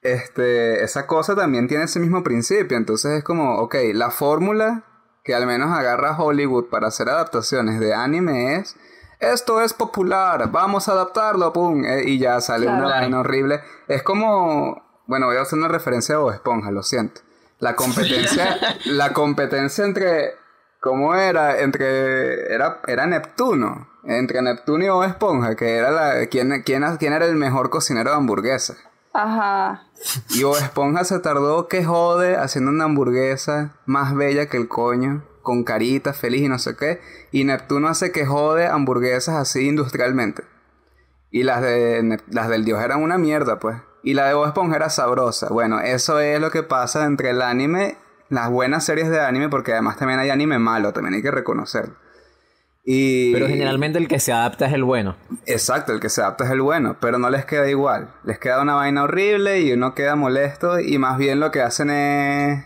[0.03, 2.77] Este, esa cosa también tiene ese mismo principio.
[2.77, 4.85] Entonces es como, ok, la fórmula
[5.25, 8.77] que al menos agarra Hollywood para hacer adaptaciones de anime es...
[9.19, 12.91] Esto es popular, vamos a adaptarlo, pum, eh, y ya sale una Claro.
[13.01, 13.63] vaina horrible.
[13.89, 17.23] Es como, bueno, voy a hacer una referencia a Bob Esponja, lo siento.
[17.59, 20.35] La competencia, la competencia entre,
[20.87, 21.61] ¿cómo era?
[21.61, 27.13] Entre, era, era Neptuno, entre Neptuno y Bob Esponja, que era la, quién, quién, quién
[27.13, 28.79] era el mejor cocinero de hamburguesas.
[29.13, 29.83] Ajá.
[30.31, 35.25] Y Bob Esponja se tardó que jode haciendo una hamburguesa más bella que el coño,
[35.43, 37.01] con carita, feliz y no sé qué.
[37.33, 40.45] Y Neptuno hace que jode hamburguesas así industrialmente.
[41.31, 43.77] Y las, de, las del dios eran una mierda, pues.
[44.03, 45.49] Y la de Bob Esponja era sabrosa.
[45.49, 47.97] Bueno, eso es lo que pasa entre el anime,
[48.29, 51.95] las buenas series de anime, porque además también hay anime malo, también hay que reconocerlo.
[52.89, 53.33] Y...
[53.33, 55.17] Pero generalmente el que se adapta es el bueno.
[55.45, 58.11] Exacto, el que se adapta es el bueno, pero no les queda igual.
[58.25, 61.91] Les queda una vaina horrible y uno queda molesto y más bien lo que hacen
[61.91, 62.65] es...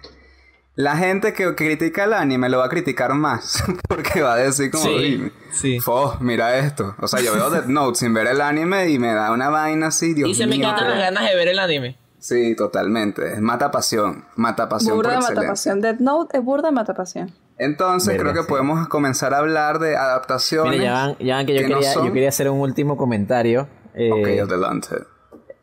[0.76, 4.70] La gente que critica el anime lo va a criticar más porque va a decir
[4.70, 4.84] como...
[4.84, 5.80] Sí, "Uy, sí.
[5.80, 6.94] fo, mira esto.
[7.00, 9.88] O sea, yo veo Death Note sin ver el anime y me da una vaina
[9.88, 11.98] así, Dios y se me mío, quitan las ganas de ver el anime.
[12.20, 13.32] Sí, totalmente.
[13.32, 14.24] Es mata pasión.
[14.36, 15.42] Mata pasión Burda por de excelencia.
[15.74, 15.80] matapasión.
[15.80, 17.32] Death Note es burda de matapasión.
[17.58, 18.48] Entonces Verga, creo que sí.
[18.48, 20.78] podemos comenzar a hablar de adaptaciones.
[20.78, 22.60] Mira, ya van, ya van que yo que no quería, son- yo quería hacer un
[22.60, 23.68] último comentario.
[23.94, 24.96] eh, Ok, adelante.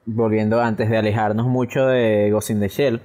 [0.05, 3.01] volviendo antes de alejarnos mucho de Ghost in the Shell,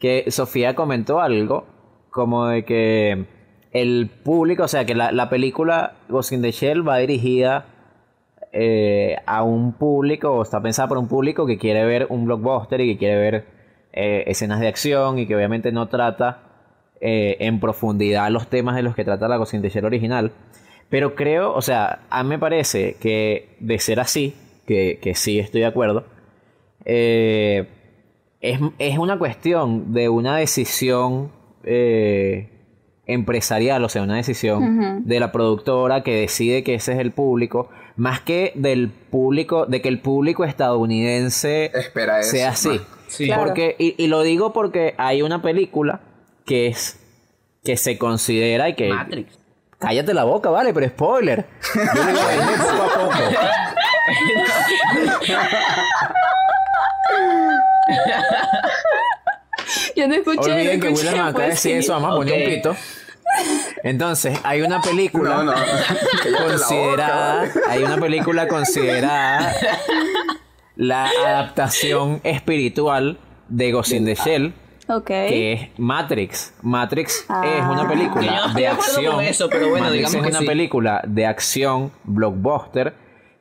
[0.00, 1.66] que Sofía comentó algo
[2.10, 3.26] como de que
[3.72, 7.66] el público, o sea, que la, la película Ghost in the Shell va dirigida
[8.54, 12.82] eh, a un público, o está pensada por un público que quiere ver un blockbuster
[12.82, 13.46] y que quiere ver
[13.94, 16.42] eh, escenas de acción y que obviamente no trata
[17.00, 20.32] eh, en profundidad los temas de los que trata la Ghost in the Shell original.
[20.90, 24.34] Pero creo, o sea, a mí me parece que de ser así,
[24.66, 26.04] que, que sí estoy de acuerdo,
[26.84, 27.66] es,
[28.40, 31.30] es una cuestión de una decisión
[33.12, 37.68] empresarial, o sea, una decisión de la productora que decide que ese es el público,
[37.96, 42.30] más que del público, de que el público estadounidense Espera eso.
[42.30, 42.80] sea así.
[43.08, 43.26] Sí.
[43.26, 43.44] Claro.
[43.44, 46.00] Porque, y, y lo digo porque hay una película
[46.46, 46.98] que es
[47.64, 49.38] que se considera y que Matrix.
[49.78, 51.46] cállate la boca, vale, pero spoiler.
[51.74, 53.18] Yo le digo, "Vende poco a poco.
[59.96, 60.52] Yo no escuché.
[60.52, 62.76] Olviden que William acaba de pues, decir eso, vamos a poner un pito.
[63.82, 65.52] Entonces, hay una película No, no.
[66.22, 69.52] Cállate la boca, considerada, hay una película considerada
[70.76, 73.18] la adaptación espiritual
[73.48, 74.54] de Ghost in the Shell,
[75.06, 76.54] que es Matrix.
[76.62, 77.88] Matrix es una Ah.
[77.88, 79.14] película no de acción.
[79.16, 80.46] con eso, pero bueno, Matrix digamos es que una sí.
[80.46, 82.94] película de acción blockbuster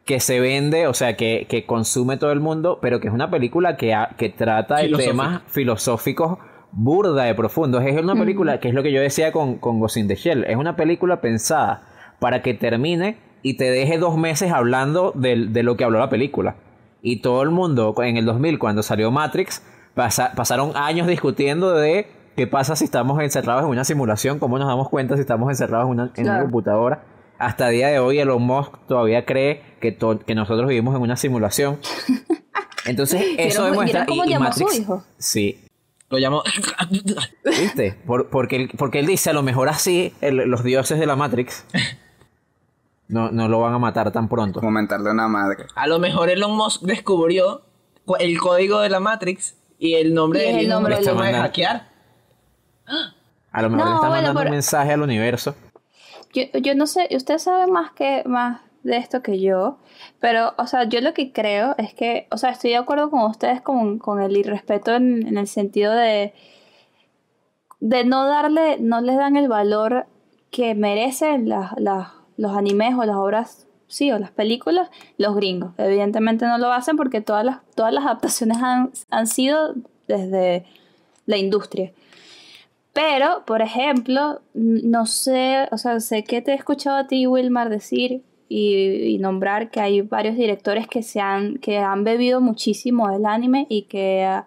[0.06, 3.30] que se vende, o sea, que, que consume todo el mundo, pero que es una
[3.30, 3.94] película que,
[4.38, 5.12] trata de Filosófico.
[5.12, 6.40] temas filosóficos
[6.72, 7.84] burda de profundos.
[7.86, 10.46] Es una película, que es lo que yo decía con, con Ghost in the Shell,
[10.46, 11.84] es una película pensada
[12.20, 16.10] para que termine y te deje dos meses hablando del- de, lo que habló la
[16.10, 16.56] película.
[17.02, 19.64] Y todo el mundo, en el 2000, cuando salió Matrix,
[19.96, 24.68] pasa- pasaron años discutiendo de qué pasa si estamos encerrados en una simulación, cómo nos
[24.68, 27.04] damos cuenta si estamos encerrados en una, en una computadora.
[27.40, 31.02] Hasta el día de hoy Elon Musk todavía cree que, to- que nosotros vivimos en
[31.02, 31.80] una simulación.
[32.86, 34.06] Entonces, eso ¿Vieron- demuestra...
[34.08, 35.04] y- su Matrix- hijo?
[35.18, 35.66] Sí,
[36.12, 36.44] Lo llamo.
[37.46, 37.94] ¿Viste?
[38.06, 41.16] Por- porque, él, porque él dice, a lo mejor así el- los dioses de la
[41.16, 41.66] Matrix
[43.08, 44.60] no, no lo van a matar tan pronto.
[44.60, 45.66] Comentarle a una madre.
[45.76, 47.62] A lo mejor Elon Musk descubrió
[48.06, 51.34] cu- el código de la Matrix y el nombre del el hijo nombre de de
[51.34, 51.90] hackear.
[53.54, 55.56] A lo mejor No, le está bueno, mandando pero- un mensaje al universo.
[56.34, 59.78] Yo, yo no sé, usted sabe más que más de esto que yo,
[60.20, 63.22] pero, o sea, yo lo que creo es que, o sea, estoy de acuerdo con
[63.24, 66.34] ustedes con, con el irrespeto en, el sentido de,
[67.80, 70.06] de no darle, no les dan el valor
[70.52, 75.74] que merecen las, las- los animes o las obras, sí, o las películas, los gringos.
[75.78, 79.76] Evidentemente no lo hacen porque todas las, todas las adaptaciones han, han sido
[80.08, 80.66] desde
[81.28, 81.92] la industria.
[82.94, 87.70] Pero, por ejemplo, no sé, o sea, sé que te he escuchado a ti, Wilmar,
[87.70, 88.24] decir
[88.54, 93.26] y, y nombrar que hay varios directores que, se han, que han bebido muchísimo del
[93.26, 94.46] anime y que ah,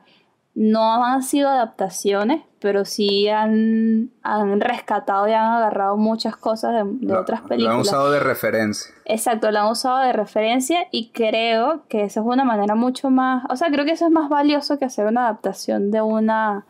[0.54, 7.06] no han sido adaptaciones, pero sí han, han rescatado y han agarrado muchas cosas de,
[7.06, 7.80] de Lo- otras Lo han películas.
[7.80, 8.94] usado de referencia.
[9.06, 13.44] Exacto, lo han usado de referencia y creo que esa es una manera mucho más,
[13.48, 16.64] o sea, creo que eso es más valioso que hacer una adaptación de una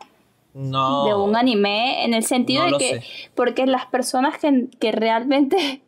[0.53, 1.05] No.
[1.05, 3.03] de un anime en el sentido No de que sé.
[3.35, 5.81] porque las personas que, que realmente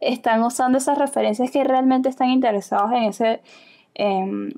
[0.00, 3.40] están usando esas referencias que realmente están interesados en ese
[3.94, 4.52] em,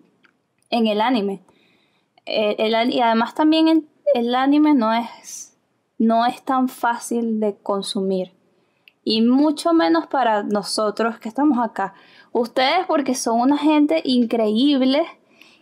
[0.70, 1.40] en el anime.
[2.26, 5.56] Eh, el y además también en- el anime no es
[5.98, 8.32] no es tan fácil de consumir.
[9.04, 11.94] Y mucho menos para nosotros que estamos acá.
[12.32, 15.04] Ustedes porque son una gente increíble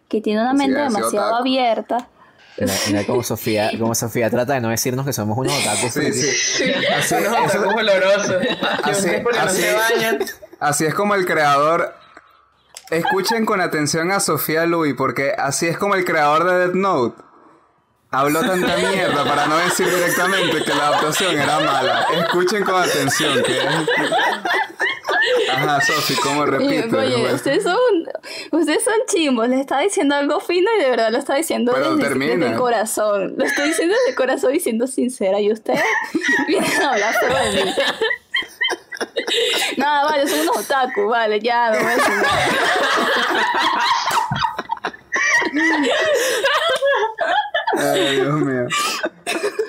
[0.08, 2.08] que tiene una mente demasiado abierta
[2.60, 5.92] Mira, mira cómo Sofía, cómo Sofía trata de no decirnos que somos unos otakus.
[5.92, 6.72] Sí, sí.
[6.96, 8.36] Así, Unos eso- otakus olorosos.
[8.82, 10.18] Así- porque no así- se bañan.
[10.60, 11.94] así es como el creador.
[12.90, 17.22] Escuchen con atención a Sofía Louis, porque así es como el creador de Death Note
[18.10, 22.06] habló tanta mierda para no decir directamente que la adaptación era mala.
[22.18, 23.60] Escuchen con atención que
[25.50, 26.50] Ajá, Sofi, ¿cómo Oye,
[26.82, 26.96] repite?
[26.96, 27.78] oye, ustedes son,
[28.52, 31.96] ustedes son chimbos, le está diciendo algo fino y de verdad lo está diciendo Pero
[31.96, 33.34] desde, el corazón.
[33.36, 35.40] Lo estoy diciendo desde el corazón y siendo sincera.
[35.40, 35.82] Y ustedes
[36.48, 37.14] vienen a hablar
[37.52, 37.72] de mí.
[39.76, 42.48] Nada, vale, son unos otaku, vale, ya, no voy a decir nada.
[47.78, 48.66] Ay, Dios mío.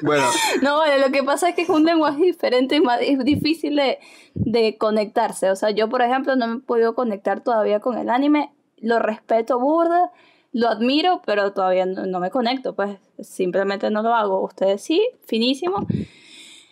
[0.01, 0.24] Bueno,
[0.62, 3.76] No, vale, lo que pasa es que es un lenguaje diferente y más es difícil
[3.76, 3.99] de,
[4.34, 5.51] de conectarse.
[5.51, 8.51] O sea, yo, por ejemplo, no me he podido conectar todavía con el anime.
[8.78, 10.12] Lo respeto burda,
[10.53, 12.76] lo admiro, pero todavía no, me conecto.
[12.76, 14.41] Pues simplemente no lo hago.
[14.41, 15.86] Ustedes sí, finísimo.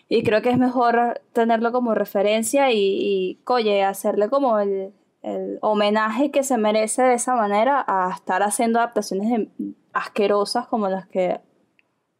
[0.09, 6.31] Y creo que es mejor tenerlo como referencia y, y hacerle como el, el homenaje
[6.31, 9.49] que se merece de esa manera a estar haciendo adaptaciones de-
[9.97, 11.39] asquerosas como las que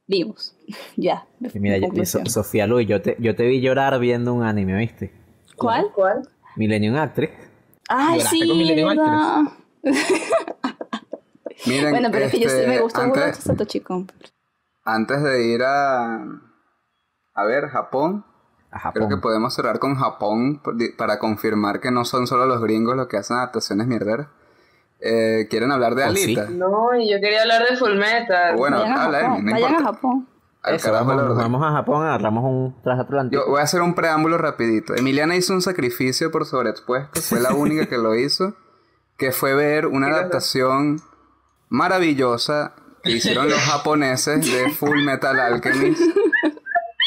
[0.08, 0.56] vimos.
[0.96, 1.26] ya.
[1.40, 2.26] Y mira, mi yo- conclusión.
[2.28, 5.14] So- Sofía Luis, yo te, yo te vi llorar viendo un anime, ¿viste?
[5.56, 5.92] ¿Cuál?
[5.94, 6.28] ¿Cuál?
[6.56, 7.32] Millennium Actress.
[7.90, 9.50] Ay, ¿Lloraste sí, con Millennium.
[11.66, 14.08] Miren, Bueno, pero es que yo sí este, me gustó mucho antes, Satoshi Kon.
[14.86, 16.22] antes de ir a,
[17.34, 18.26] a ver Japón,
[18.72, 18.94] A Japón.
[19.08, 20.62] creo que podemos cerrar con Japón
[20.98, 24.28] para confirmar que no son solo los gringos los que hacen adaptaciones mierderas.
[25.00, 26.24] Eh, ¿Quieren hablar de Oh, sí.
[26.24, 26.50] Alita?
[26.50, 28.56] No, y yo quería hablar de Full Metal.
[28.56, 29.38] Bueno, Vayan a habla, Japón.
[29.40, 29.84] Emi, no Vayan a.
[29.84, 30.28] Japón.
[30.64, 33.44] Al Eso, carajo vamos, vamos a Japón, agarramos un transatlántico.
[33.46, 34.96] Yo voy a hacer un preámbulo rapidito.
[34.96, 38.56] Emiliana hizo un sacrificio por sobreexpuesto, fue la única que lo hizo,
[39.18, 41.00] que fue ver una adaptación
[41.70, 42.74] maravillosa
[43.04, 46.02] que hicieron los japoneses de Full Metal Alchemist.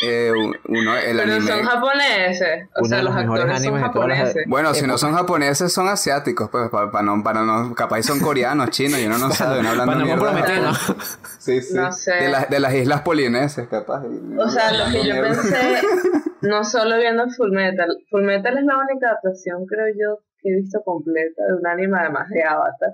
[0.03, 1.47] Eh, uno, el Pero anime.
[1.53, 2.69] son japoneses.
[2.75, 4.45] O Uno sea, de los los mejores actores son animes de todas las- japoneses.
[4.49, 8.71] Bueno, si no son japoneses, son asiáticos, pues, para, no, para no, capaz son coreanos,
[8.71, 10.25] chinos, y uno no sabe, no hablando Para no mierda.
[10.25, 10.97] comprometernos.
[11.41, 11.75] Sí, sí.
[11.75, 12.13] No sé.
[12.15, 14.03] De, las- de las islas polineses, capaz.
[14.39, 15.81] O sea, lo que yo pensé,
[16.43, 17.89] no solo viendo Full Metal.
[18.11, 21.99] Full Metal es la única adaptación, creo yo, que he visto completa de un anime,
[21.99, 22.91] además de Avatar.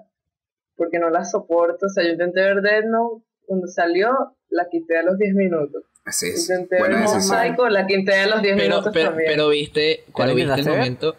[0.76, 1.86] Porque no la soporto.
[1.86, 5.82] O sea, yo intenté ver Death Note, cuando salió, la quité a los 10 minutos.
[6.08, 6.52] Sí, sí.
[6.52, 7.42] Intenté Buena ver Mob decisión.
[7.48, 9.30] Psycho, la quité a los 10 Pero, minutos pero, también.
[9.30, 11.16] pero viste, ¿Cuál pero viste el momento.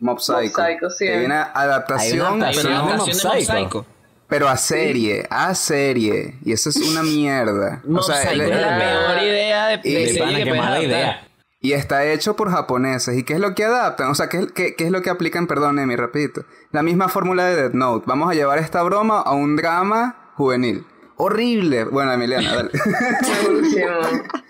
[0.00, 0.62] Mob Psycho.
[0.62, 1.06] Psycho, sí.
[1.08, 3.30] Hay una adaptación, Hay una no, de Mob Psycho.
[3.52, 3.86] Psycho.
[4.28, 6.38] pero a serie, a serie.
[6.44, 7.82] Y eso es una mierda.
[7.84, 10.62] Mob o sea, Psycho es la peor idea de, Y de de serie que mala
[10.76, 10.82] adaptar.
[10.84, 11.26] idea.
[11.60, 13.18] y está hecho por japoneses.
[13.18, 14.08] ¿Y qué es lo que adaptan?
[14.08, 15.46] O sea, ¿qué, qué, qué es lo que aplican?
[15.46, 16.44] Perdón, Emi, repito.
[16.72, 18.04] La misma fórmula de Death Note.
[18.06, 20.86] Vamos a llevar esta broma a un drama juvenil.
[21.20, 21.84] Horrible.
[21.84, 22.70] Bueno, Emiliana, dale.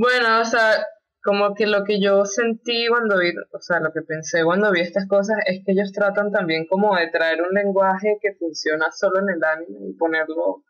[0.00, 0.86] Bueno, o sea,
[1.24, 4.80] como que lo que yo sentí cuando vi, o sea, lo que pensé cuando vi
[4.80, 9.18] estas cosas es que ellos tratan también como de traer un lenguaje que funciona solo
[9.18, 10.62] en el anime y ponerlo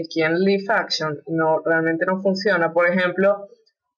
[0.00, 1.20] aquí en live action.
[1.26, 2.72] No, realmente no funciona.
[2.72, 3.48] Por ejemplo,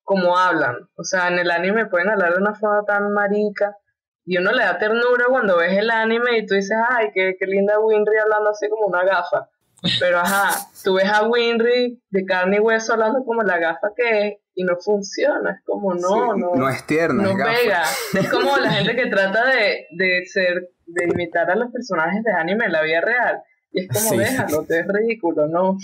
[0.03, 0.89] como hablan.
[0.97, 3.77] O sea, en el anime pueden hablar de una forma tan marica
[4.25, 7.47] y uno le da ternura cuando ves el anime y tú dices, ay, qué, qué
[7.47, 9.51] linda Winry hablando así como una gafa.
[10.01, 14.27] Pero ajá, tú ves a Winry de carne y hueso hablando como la gafa que
[14.29, 15.53] es y no funciona.
[15.53, 16.01] Es como, no,
[16.35, 16.55] Sí, no.
[16.55, 17.53] no es tierna, no es gafa.
[17.53, 17.83] pega.
[18.15, 22.33] Es como la gente que trata de, de ser, de imitar a los personajes de
[22.33, 23.43] anime en la vida real.
[23.73, 24.17] Y es como, Sí.
[24.17, 25.77] déjalo, te es ridículo, no.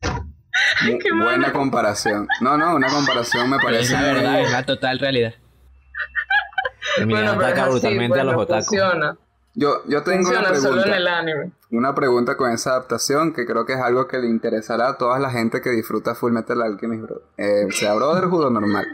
[0.00, 1.52] Qué Buena mala.
[1.52, 2.26] comparación.
[2.40, 5.34] No, no, una comparación me es parece la verdad, es la total realidad.
[6.96, 8.66] Ataca es así, brutalmente a bueno, los otakus.
[8.66, 9.18] Funciona.
[9.54, 10.96] Yo, yo tengo una Funciona solo en pregunta.
[10.96, 11.52] el anime.
[11.70, 15.18] Una pregunta con esa adaptación que creo que es algo que le interesará a toda
[15.18, 17.22] la gente que disfruta Full Metal Alchemist, bro.
[17.36, 18.86] Eh, sea Brotherhood o normal.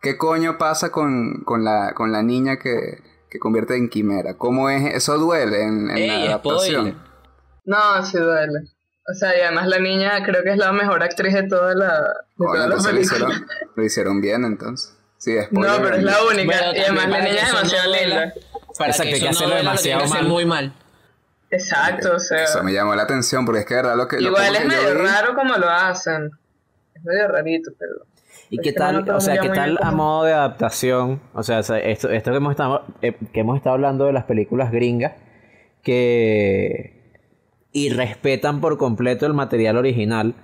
[0.00, 4.34] ¿Qué coño pasa con, con, la, con la niña que, que convierte en quimera?
[4.38, 4.94] ¿Cómo es?
[4.94, 6.74] ¿Eso duele en, en la adaptación?
[6.86, 6.94] spoiler.
[7.64, 8.60] No, sí duele.
[9.10, 11.98] O sea, y además la niña creo que es la mejor actriz de toda la,
[11.98, 12.04] de
[12.36, 14.94] Coño, toda la entonces lo hicieron, lo hicieron bien entonces.
[15.16, 16.44] Sí, No, pero es la única.
[16.44, 18.32] Bueno, y además la niña es demasiado linda.
[18.78, 20.28] Para Exacto, que hay eso que hacerlo demasiado que mal.
[20.28, 20.72] muy mal.
[21.50, 22.44] Exacto, o sea.
[22.44, 24.20] Eso me llamó la atención porque es que verdad lo que...
[24.20, 26.30] lo Igual es que medio vi- raro como lo hacen.
[26.94, 27.92] Es medio rarito, pero.
[28.50, 31.20] ¿Y qué no tal, o sea, qué tal a modo de adaptación?
[31.34, 34.12] O sea, o sea, esto, esto que, hemos estado, eh, que hemos estado hablando de
[34.14, 35.12] las películas gringas
[35.82, 36.94] que
[37.72, 40.34] y respetan por completo el material original.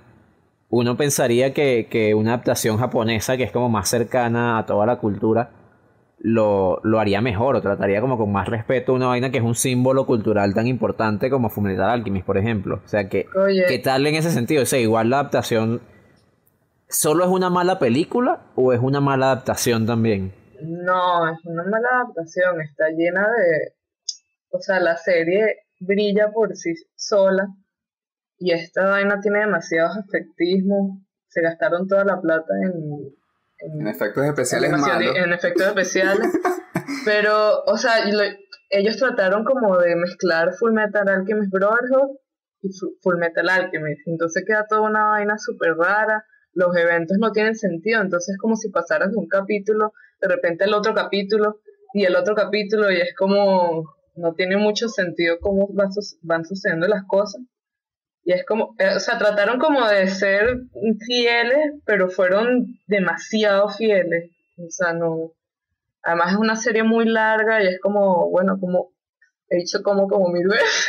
[0.68, 4.96] Uno pensaría que, que una adaptación japonesa, que es como más cercana a toda la
[4.96, 5.50] cultura,
[6.18, 9.54] lo, lo haría mejor o trataría como con más respeto una vaina que es un
[9.54, 12.80] símbolo cultural tan importante como Fullmetal Alchemist, por ejemplo.
[12.84, 13.64] O sea, que, Oye.
[13.68, 14.62] ¿qué tal en ese sentido?
[14.62, 15.80] O sea, igual la adaptación
[16.94, 20.32] ¿Solo es una mala película o es una mala adaptación también?
[20.62, 22.60] No, es una mala adaptación.
[22.60, 23.74] Está llena de.
[24.50, 27.48] O sea, la serie brilla por sí sola.
[28.38, 31.00] Y esta vaina tiene demasiados efectismos.
[31.28, 33.12] Se gastaron toda la plata en.
[33.80, 34.70] En efectos especiales
[35.16, 36.28] en efectos especiales.
[37.04, 38.22] Pero, o sea, lo-
[38.70, 42.16] ellos trataron como de mezclar Full Metal Alchemist Brotherhood
[42.62, 44.06] y Fu- Full Metal Alchemist.
[44.06, 46.24] Entonces queda toda una vaina súper rara.
[46.52, 48.00] Los eventos no tienen sentido.
[48.00, 51.60] Entonces es como si pasaras de un capítulo, de repente el otro capítulo
[51.92, 53.84] y el otro capítulo y es como...
[54.16, 57.42] No tiene mucho sentido cómo van, su- van sucediendo las cosas.
[58.24, 60.62] Y es como, eh, o sea, trataron como de ser
[61.06, 64.30] fieles, pero fueron demasiado fieles.
[64.56, 65.32] O sea, no.
[66.02, 68.92] Además es una serie muy larga y es como, bueno, como
[69.48, 70.86] he dicho como como mil veces.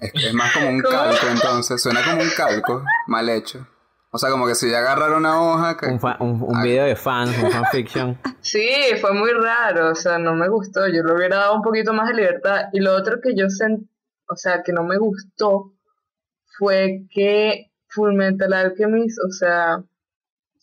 [0.00, 0.96] Es, que es más como un ¿Cómo?
[0.96, 1.82] calco entonces.
[1.82, 3.66] Suena como un calco mal hecho.
[4.10, 5.76] O sea, como que si ya agarraron una hoja...
[5.76, 5.86] Que...
[5.86, 8.18] Un, un, un video de fans, un fanfiction.
[8.40, 8.68] Sí,
[9.00, 10.86] fue muy raro, o sea, no me gustó.
[10.86, 12.66] Yo le hubiera dado un poquito más de libertad.
[12.72, 13.88] Y lo otro que yo sent,
[14.28, 15.73] o sea, que no me gustó
[16.58, 19.82] fue que Full Metal Alchemist, o sea,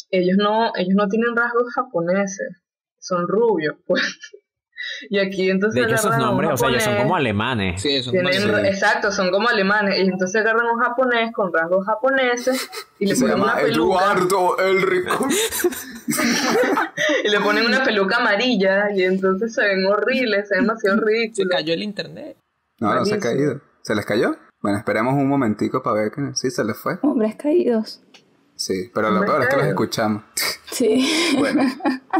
[0.09, 2.57] ellos no, ellos no tienen rasgos japoneses,
[2.99, 4.01] son rubios, pues.
[5.11, 5.79] Y aquí entonces.
[5.79, 7.79] De hecho, esos nombres, o sea, ellos son como alemanes.
[7.83, 9.99] Sí, eso tienen- Exacto, son como alemanes.
[9.99, 12.67] Y entonces agarran un japonés con rasgos japoneses
[12.97, 13.99] y le Se ponen una llama peluca.
[14.05, 15.27] Eduardo el Rico.
[17.23, 21.05] Y le ponen una peluca amarilla y entonces se ven horribles, se ven demasiado Se
[21.05, 21.51] ridículos.
[21.55, 22.37] cayó el internet.
[22.79, 23.61] No, no se ha caído.
[23.83, 24.35] ¿Se les cayó?
[24.61, 26.99] Bueno, esperemos un momentico para ver que sí se les fue.
[27.01, 28.01] Hombres caídos.
[28.55, 30.23] Sí, pero lo peor es que los escuchamos.
[30.71, 31.07] Sí.
[31.39, 31.63] Bueno,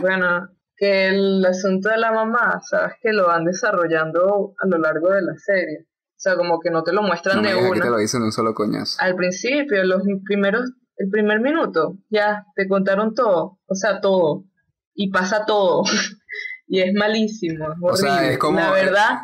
[0.02, 5.10] Bueno, que el asunto de la mamá, sabes que lo van desarrollando a lo largo
[5.12, 5.86] de la serie.
[5.88, 7.82] O sea, como que no te lo muestran no de que una.
[7.82, 8.98] te lo dicen un solo coñazo.
[9.02, 13.60] Al principio, los primeros, el primer minuto, ya te contaron todo.
[13.68, 14.46] O sea, todo.
[14.94, 15.84] Y pasa todo.
[16.68, 17.66] y es malísimo.
[17.72, 18.34] Es O sea, horrible.
[18.34, 19.20] es como- La verdad,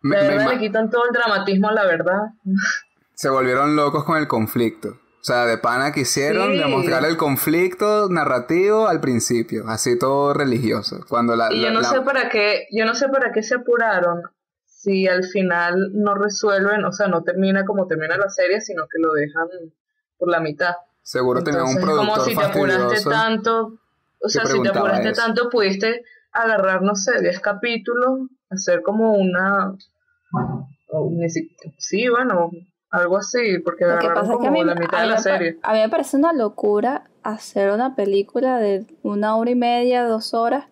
[0.00, 2.20] Me- la me verdad le quitan todo el dramatismo a la verdad.
[3.14, 4.90] se volvieron locos con el conflicto.
[5.20, 6.58] O sea, de pana quisieron Sí.
[6.58, 11.04] demostrar el conflicto narrativo al principio, así todo religioso.
[11.08, 13.42] Cuando la, Y yo la- no la- sé para qué, yo no sé para qué
[13.42, 14.22] se apuraron
[14.64, 19.00] si al final no resuelven, o sea, no termina como termina la serie, sino que
[19.00, 19.48] lo dejan
[20.16, 20.74] por la mitad.
[21.02, 23.78] seguro tenían un es como productor si te apuraste tanto,
[24.20, 25.20] o sea, si te apuraste eso.
[25.22, 29.74] tanto, pudiste agarrar, no sé, 10 capítulos, hacer como una,
[31.78, 32.50] sí, bueno,
[32.90, 35.08] algo así, porque Lo que pasa es que a como mí, la mitad a de
[35.08, 35.58] la serie.
[35.62, 40.32] a mí me parece una locura hacer una película de una hora y media, dos
[40.34, 40.64] horas,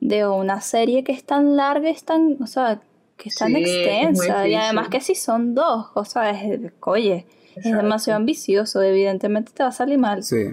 [0.00, 2.80] de una serie que es tan larga, es tan, o sea,
[3.16, 4.46] que es tan Sí, es muy extensa.
[4.48, 9.62] y además que si son dos, o sea, es, oye, es demasiado ambicioso, evidentemente te
[9.62, 10.22] va a salir mal.
[10.22, 10.50] Sí,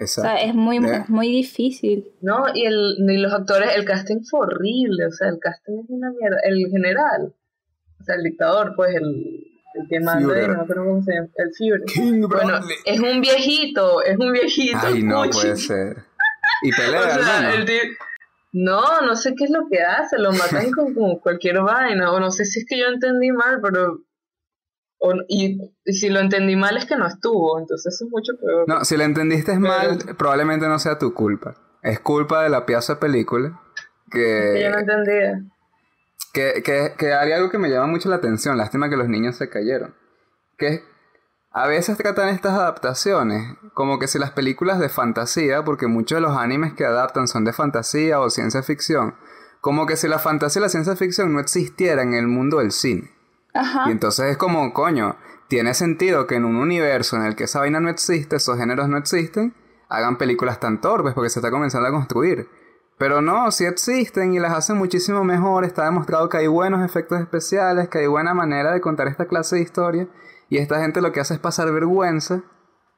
[0.00, 0.30] O exacto.
[0.30, 2.10] sea, es muy, es muy difícil.
[2.22, 5.90] No, y, el, y los actores, el casting fue horrible, o sea, el casting es
[5.90, 6.38] una mierda.
[6.44, 7.34] El general,
[8.00, 9.04] o sea, el dictador, pues, el,
[9.74, 11.84] el que manda, no acuerdo cómo se llama, el Führer.
[11.84, 12.76] King Bueno, Bradley.
[12.86, 14.78] es un viejito, es un viejito.
[14.82, 15.96] Ay, no puede ser.
[16.62, 17.74] Y O pelea, sea, el tío-
[18.52, 22.18] No, no sé qué es lo que hace, lo matan con, con cualquier vaina, o
[22.20, 23.98] no sé si es que yo entendí mal, pero...
[25.00, 28.64] o- y, y si lo entendí mal es que no estuvo, entonces es mucho peor.
[28.68, 31.56] No, si la entendiste mal, probablemente no sea tu culpa.
[31.82, 33.60] Es culpa de la pieza película
[34.10, 35.42] que yo no que, entendía.
[36.32, 38.56] que, que, que hay algo que me llama mucho la atención.
[38.58, 39.94] Lástima que los niños se cayeron.
[40.58, 40.82] Que es-
[41.52, 46.20] a veces tratan estas adaptaciones como que si las películas de fantasía, porque muchos de
[46.22, 49.16] los animes que adaptan son de fantasía o ciencia ficción,
[49.60, 52.70] como que si la fantasía y la ciencia ficción no existieran en el mundo del
[52.70, 53.10] cine.
[53.88, 55.16] Y entonces es como, coño,
[55.48, 58.88] tiene sentido que en un universo en el que esa vaina no existe, esos géneros
[58.88, 59.54] no existen,
[59.88, 62.48] hagan películas tan torpes porque se está comenzando a construir.
[62.98, 65.64] Pero no, sí existen y las hacen muchísimo mejor.
[65.64, 69.56] Está demostrado que hay buenos efectos especiales, que hay buena manera de contar esta clase
[69.56, 70.06] de historia.
[70.50, 72.42] Y esta gente lo que hace es pasar vergüenza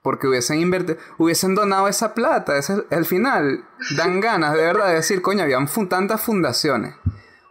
[0.03, 2.57] porque hubiesen invertido, hubiesen donado esa plata.
[2.59, 3.65] Ese es el final.
[3.97, 6.97] Dan ganas de verdad de decir, coño, habían fun- tantas fundaciones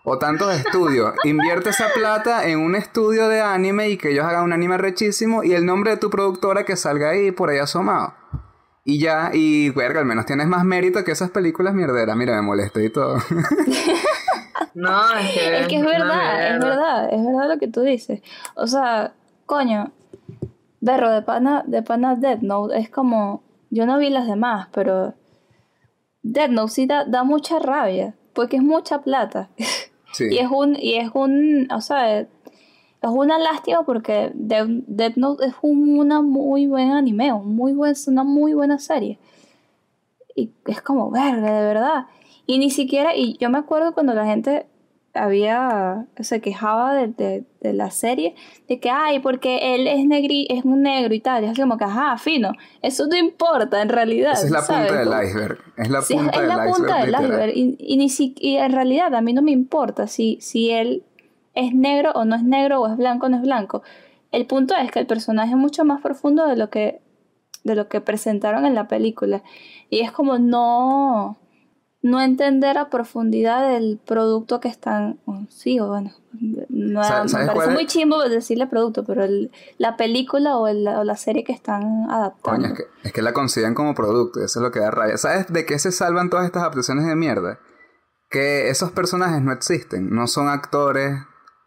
[0.03, 1.13] o tantos estudios.
[1.23, 5.43] Invierte esa plata en un estudio de anime y que ellos hagan un anime rechísimo
[5.43, 8.13] y el nombre de tu productora que salga ahí por ahí asomado.
[8.83, 12.15] Y ya, y verga, al menos tienes más mérito que esas películas mierderas.
[12.15, 13.17] Mira, me molesté y todo.
[14.73, 18.21] No, es que Es que es verdad, es verdad, es verdad lo que tú dices.
[18.55, 19.13] O sea,
[19.45, 19.91] coño,
[20.79, 25.13] berro de pana, de pana Death Note es como, yo no vi las demás, pero
[26.23, 29.49] Death Note sí da, da mucha rabia, porque es mucha plata.
[30.19, 32.27] Y es un, y es un, o sea, es
[33.01, 38.23] una lástima porque Death, Note es un una muy buen anime, un muy buen, una
[38.23, 39.17] muy buena serie.
[40.35, 42.05] Y es como, verga, de verdad.
[42.45, 44.67] Y ni siquiera, y yo me acuerdo cuando la gente
[45.13, 48.33] había, se quejaba de, de- de la serie,
[48.67, 51.77] de que, ay, porque él es negri, es un negro y tal, y es como
[51.77, 54.33] que, ajá, fino, eso no importa en realidad.
[54.33, 54.91] Esa es la ¿sabes?
[54.91, 55.57] punta del iceberg.
[55.77, 56.75] Es la Sí, punta es del la iceberg.
[56.77, 57.51] punta del iceberg.
[57.55, 61.03] Y, y ni si- y en realidad a mí no me importa si, si él
[61.53, 63.83] es negro o no es negro, o es blanco o no es blanco.
[64.31, 67.01] El punto es que el personaje es mucho más profundo de lo que,
[67.65, 69.43] de lo que presentaron en la película.
[69.89, 71.37] Y es como no,
[72.03, 75.19] no entender a profundidad el producto que están.
[75.25, 76.11] o Sí, o bueno.
[76.69, 80.87] No, me ¿sabes cuál parece muy chimbo decirle producto, pero el- la película o, el-
[80.87, 82.61] o la serie que están adaptando.
[82.61, 84.89] Coño, es que, es que la consideran como producto y eso es lo que da
[84.91, 85.17] rabia.
[85.17, 87.59] ¿Sabes de qué se salvan todas estas adaptaciones de mierda?
[88.29, 91.17] Que esos personajes no existen, no son actores,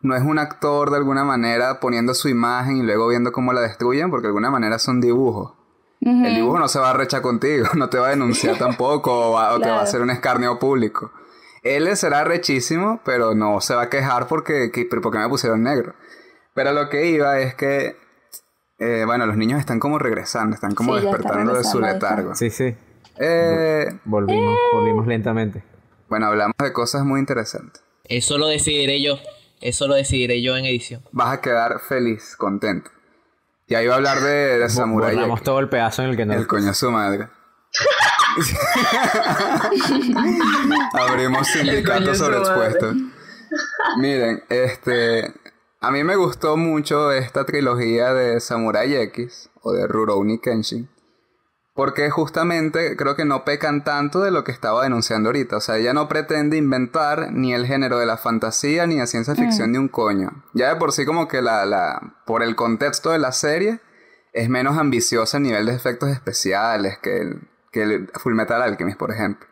[0.01, 3.61] no es un actor de alguna manera poniendo su imagen y luego viendo cómo la
[3.61, 5.53] destruyen, porque de alguna manera son dibujos.
[6.05, 9.33] El dibujo no se va a rechar contigo, no te va a denunciar tampoco o,
[9.33, 11.11] va- o te va a hacer un escarnio público.
[11.63, 15.95] Él será rechísimo, pero no se va a quejar porque, que- porque me pusieron negro.
[16.53, 17.97] Pero lo que iba es que
[18.79, 21.81] eh, bueno, los niños están como regresando, están como Sí, ya están despertando de su
[21.81, 22.35] letargo.
[22.35, 22.75] Sí, sí.
[23.19, 25.63] Eh, Volvimos, volvimos lentamente.
[26.09, 27.83] bueno, hablamos de cosas muy interesantes.
[28.05, 29.19] Eso lo decidiré yo.
[29.61, 31.03] Eso lo decidiré yo en edición.
[31.13, 32.91] Vas a quedar feliz, contento.
[33.67, 36.27] Y ahí va a hablar de, de Samurai Borramos todo el pedazo en el que
[36.27, 36.35] no.
[36.35, 37.29] El coño de su madre.
[40.93, 42.87] Abrimos coño sindicato de su sobreexpuesto.
[42.87, 43.01] madre.
[43.99, 45.33] Miren, este.
[45.81, 50.89] A mí me gustó mucho esta trilogía de Samurai X o de Rurouni Kenshin.
[51.75, 55.57] Porque justamente creo que no pecan tanto de lo que estaba denunciando ahorita.
[55.57, 59.35] O sea, ella no pretende inventar ni el género de la fantasía ni la ciencia
[59.35, 60.45] ficción ni un coño.
[60.53, 63.81] Ya de por sí como que la, la, por el contexto de la serie,
[64.33, 69.11] es menos ambiciosa a nivel de efectos especiales que el, que el Fullmetal Alchemist, por
[69.11, 69.49] ejemplo.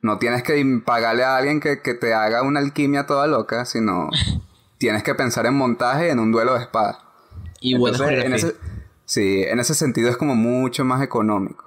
[0.00, 4.08] No tienes que pagarle a alguien que, que te haga una alquimia toda loca, sino
[4.78, 6.98] tienes que pensar en montaje y en un duelo de espadas.
[7.60, 8.36] Y Entonces, en coreografía.
[8.36, 8.56] ese,
[9.08, 11.64] sí, en ese sentido es como mucho más económico.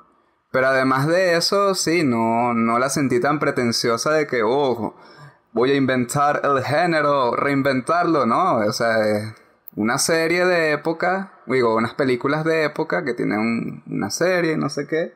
[0.51, 4.95] Pero además de eso, sí, no, no la sentí tan pretenciosa de que, oh,
[5.53, 8.57] voy a inventar el género, reinventarlo, ¿no?
[8.57, 9.33] O sea, es
[9.75, 14.69] una serie de época, digo, unas películas de época que tienen un- una serie, no
[14.69, 15.13] sé qué,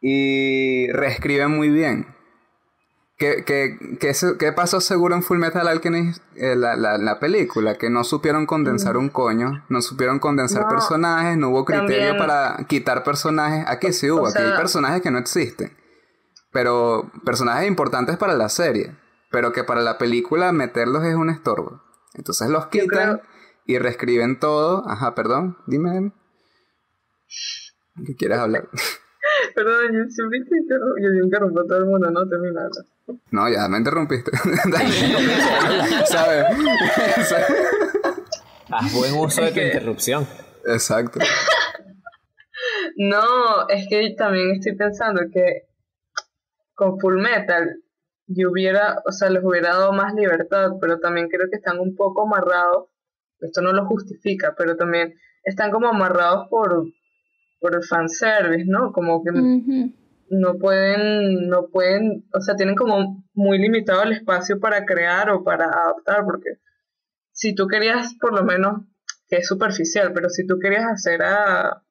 [0.00, 2.06] y reescriben muy bien.
[3.20, 7.76] ¿Qué, qué, qué, se- qué pasó seguro en Fullmetal Alchemist, eh, la, la, la película?
[7.76, 12.16] Que no supieron condensar un coño, no supieron condensar No, personajes, no hubo criterio también-
[12.16, 13.66] para quitar personajes.
[13.68, 15.76] Aquí sí hubo, aquí hay personajes que no existen.
[16.50, 18.96] Pero personajes importantes para la serie.
[19.30, 21.82] Pero que para la película meterlos es un estorbo.
[22.14, 23.22] Entonces los quitan creo-
[23.66, 24.82] y reescriben todo.
[24.88, 26.10] Ajá, perdón, dime.
[28.06, 28.68] ¿Qué quieres hablar?
[29.54, 30.94] Perdón, yo siempre te interrumpo.
[31.00, 32.68] Yo interrumpo a todo el mundo, no termina.
[33.30, 34.30] No, ya me interrumpiste.
[36.06, 36.44] ¿Sabes?
[38.70, 40.26] Haz buen uso de tu interrupción.
[40.66, 41.18] Exacto.
[42.96, 45.66] No, es que también estoy pensando que
[46.74, 47.82] con Full Metal
[48.26, 51.96] yo hubiera, o sea, les hubiera dado más libertad, pero también creo que están un
[51.96, 52.88] poco amarrados.
[53.40, 56.84] Esto no lo justifica, pero también están como amarrados por,
[57.60, 58.92] por el fanservice, ¿no?
[58.92, 59.30] Como que
[60.30, 65.42] no pueden, no pueden, o sea, tienen como muy limitado el espacio para crear o
[65.44, 66.58] para adaptar, porque
[67.32, 68.82] si tú querías, por lo menos,
[69.28, 71.82] que es superficial, pero si tú querías hacer a,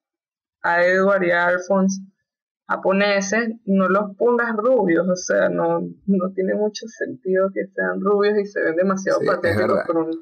[0.61, 2.01] a Edward y a Alphonse
[2.67, 8.37] japoneses, no los pongas rubios, o sea, no, no tiene mucho sentido que sean rubios
[8.37, 10.21] y se ven demasiado Sí, patéticos con, un-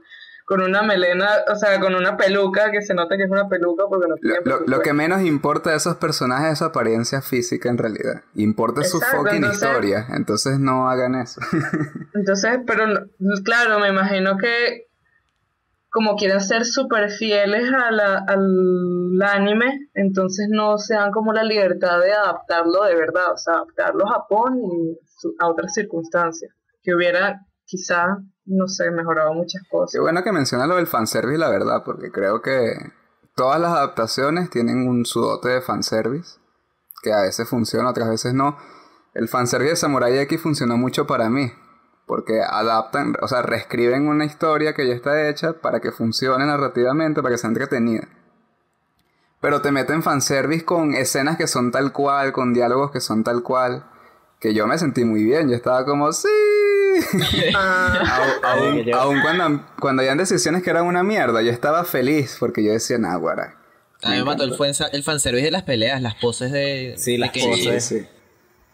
[0.49, 3.83] con una melena, o sea, con una peluca que se nota que es una peluca
[3.89, 7.67] porque no tiene lo- lo que menos importa de esos personajes es su apariencia física
[7.67, 8.21] en realidad.
[8.35, 10.07] Importa su fucking entonces- historia.
[10.15, 11.41] Entonces no hagan eso.
[12.13, 12.85] Entonces, pero
[13.43, 14.85] claro, me imagino que
[15.89, 21.43] como quieren ser súper fieles a la- al anime, entonces no se dan como la
[21.43, 26.53] libertad de adaptarlo de verdad, o sea, adaptarlo a Japón y su- a otras circunstancias,
[26.83, 30.01] que hubiera quizá, no sé, mejorado muchas Qué cosas.
[30.01, 32.73] bueno que mencionas lo del fanservice, la verdad, porque creo que
[33.35, 36.39] todas las adaptaciones tienen un sudote de fanservice,
[37.03, 38.57] que a veces funciona, otras veces no.
[39.13, 41.51] El fanservice de Samurai X funcionó mucho para mí,
[42.05, 47.21] porque adaptan, o sea, reescriben una historia que ya está hecha para que funcione narrativamente,
[47.21, 48.07] para que sea entretenida.
[49.41, 53.43] Pero te meten fanservice con escenas que son tal cual, con diálogos que son tal
[53.43, 53.85] cual,
[54.39, 56.27] que yo me sentí muy bien, yo estaba como, sí.
[57.55, 61.83] Ah, aún, que yo- aún cuando, cuando habían decisiones que eran una mierda, yo estaba
[61.85, 63.55] feliz porque yo decía, nah, guara.
[64.03, 64.51] A mí me mató el,
[64.91, 66.93] el fanservice de las peleas, las poses de.
[66.97, 67.83] Sí, de las poses.
[67.83, 68.07] Sí, sí.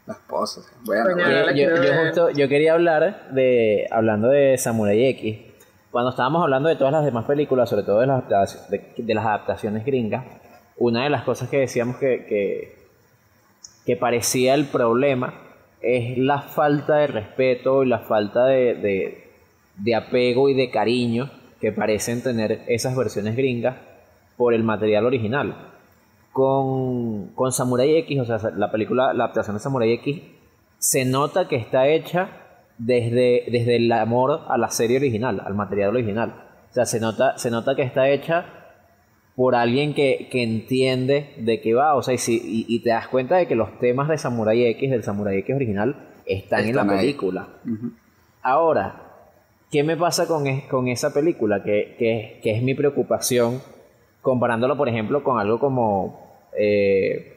[0.06, 0.66] Las poses.
[0.82, 1.16] Bueno,
[1.56, 5.38] yo, yo justo, yo quería hablar de, hablando de Samurai X,
[5.92, 9.26] cuando estábamos hablando de todas las demás películas, sobre todo de las, de, de las
[9.26, 10.26] adaptaciones gringas,
[10.76, 12.76] una de las cosas que decíamos que, que,
[13.86, 15.36] que parecía el problema
[15.84, 19.30] es la falta de respeto y la falta de,
[19.78, 21.30] de, apego y de cariño
[21.60, 23.76] que parecen tener esas versiones gringas
[24.38, 25.72] por el material original
[26.32, 30.22] con, con Samurai X, o sea, la película, la adaptación de Samurai X,
[30.80, 32.30] se nota que está hecha
[32.78, 36.34] desde, desde el amor a la serie original, al material original.
[36.72, 38.63] O sea, se nota, se nota que está hecha
[39.36, 42.90] por alguien que, que entiende de qué va, o sea, y, si- y, y te
[42.90, 46.76] das cuenta de que los temas de Samurai X, del Samurai X original, están, en
[46.76, 46.90] la ahí.
[47.00, 47.48] película.
[48.42, 49.02] Ahora,
[49.72, 51.64] ¿qué me pasa con, es- con esa película?
[51.64, 53.62] Que, que- que es mi preocupación,
[54.22, 57.34] comparándolo, por ejemplo, con algo como eh,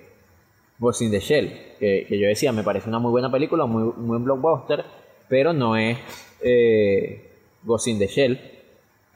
[0.79, 3.85] Ghost in the Shell, que, que yo decía, me parece una muy buena película, muy,
[3.97, 4.85] muy buen blockbuster,
[5.29, 5.97] pero no es
[6.43, 7.31] eh,
[7.63, 8.39] Ghost in the Shell.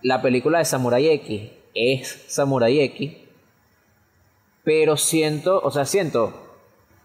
[0.03, 3.13] La película de Samurai X es Samurai X,
[4.65, 6.33] Pero siento, o sea, siento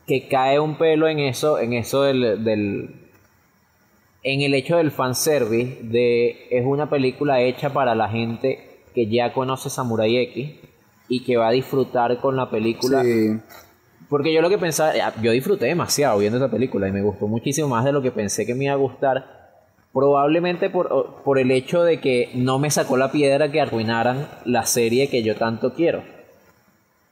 [0.07, 3.05] que cae un pelo en eso, en eso del, del
[4.23, 9.33] en el hecho del fanservice de es una película hecha para la gente que ya
[9.33, 10.51] conoce Samurai X
[11.07, 13.03] y que va a disfrutar con la película.
[13.03, 13.39] Sí.
[14.09, 17.67] Porque yo lo que pensaba, yo disfruté demasiado viendo esa película y me gustó muchísimo
[17.67, 19.44] más de lo que pensé que me iba a gustar.
[19.95, 24.65] Probablemente por, por el hecho de que no me sacó la piedra que arruinaran la
[24.65, 26.03] serie que yo tanto quiero.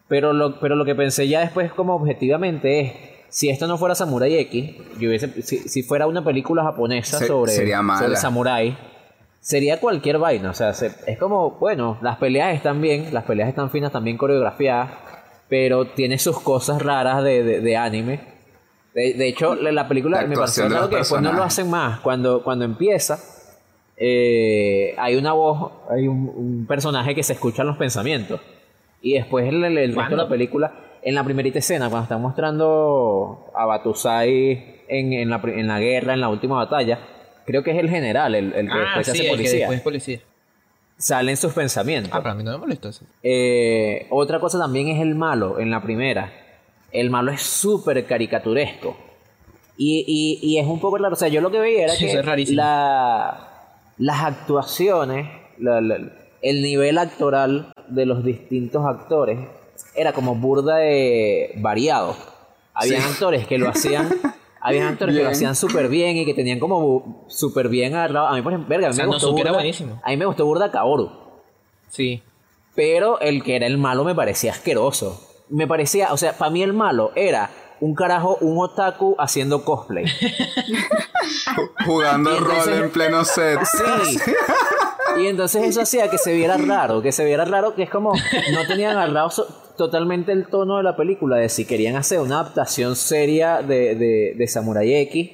[0.09, 2.91] Pero lo, pero lo que pensé ya después como objetivamente es,
[3.29, 7.27] si esto no fuera Samurai X, yo hubiese, si, si fuera una película japonesa Se-
[7.27, 7.53] sobre,
[7.99, 8.77] sobre Samurai,
[9.39, 10.49] sería cualquier vaina.
[10.49, 14.17] O sea, se- es como, bueno, las peleas están bien, las peleas están finas, también
[14.17, 14.91] coreografiadas,
[15.47, 18.32] pero tiene sus cosas raras de, de, de anime.
[18.93, 21.69] De, de hecho, la, la película La me pareció los que después no lo hacen
[21.69, 21.99] más.
[22.01, 23.17] Cuando, cuando empieza,
[23.97, 28.39] eh, hay una voz, hay un, un personaje que se escuchan los pensamientos.
[29.01, 32.21] Y después el, el- el resto de la película, en la primerita escena, cuando están
[32.21, 36.99] mostrando a Batusai en, en, la, en la guerra, en la última batalla,
[37.45, 39.57] creo que es el general, el, el que Ah, después sí, hace el que policía.
[39.59, 40.19] después es policía.
[40.97, 42.11] Salen sus pensamientos.
[42.13, 43.03] Ah, pero a mí no me molestó eso.
[43.23, 46.31] Eh, otra cosa también es el malo en la primera.
[46.93, 48.95] El malo es súper caricaturesco.
[49.75, 51.13] Y, y- y es un poco raro.
[51.13, 53.49] O sea, yo lo que veía era Sí, que la-
[53.97, 55.27] las actuaciones,
[55.57, 59.39] la- la- el nivel actoral de los distintos actores
[59.95, 62.15] era como burda de variado.
[62.73, 63.09] Habían Sí.
[63.11, 64.07] actores que lo hacían.
[64.61, 65.35] Habían actores que lo Bien.
[65.35, 68.27] hacían súper bien y que tenían como súper bien agarrado.
[68.27, 69.99] A mí, por ejemplo, verga, a mí O sea, me gustó burda- buenísimo.
[70.03, 71.11] A mí me gustó burda Kaoru.
[71.89, 72.21] Sí.
[72.75, 75.21] Pero el que era el malo me parecía asqueroso.
[75.49, 80.05] Me parecía, o sea, para mí el malo era un carajo, un otaku haciendo cosplay.
[81.85, 83.59] Jugando entonces- rol en pleno set.
[83.65, 84.19] Sí.
[85.17, 88.13] Y entonces eso hacía que se viera raro, que se viera raro, que es como
[88.51, 89.45] no tenían agarrado so-
[89.77, 94.33] totalmente el tono de la película, de si querían hacer una adaptación seria de, de,
[94.35, 95.29] de Samurai X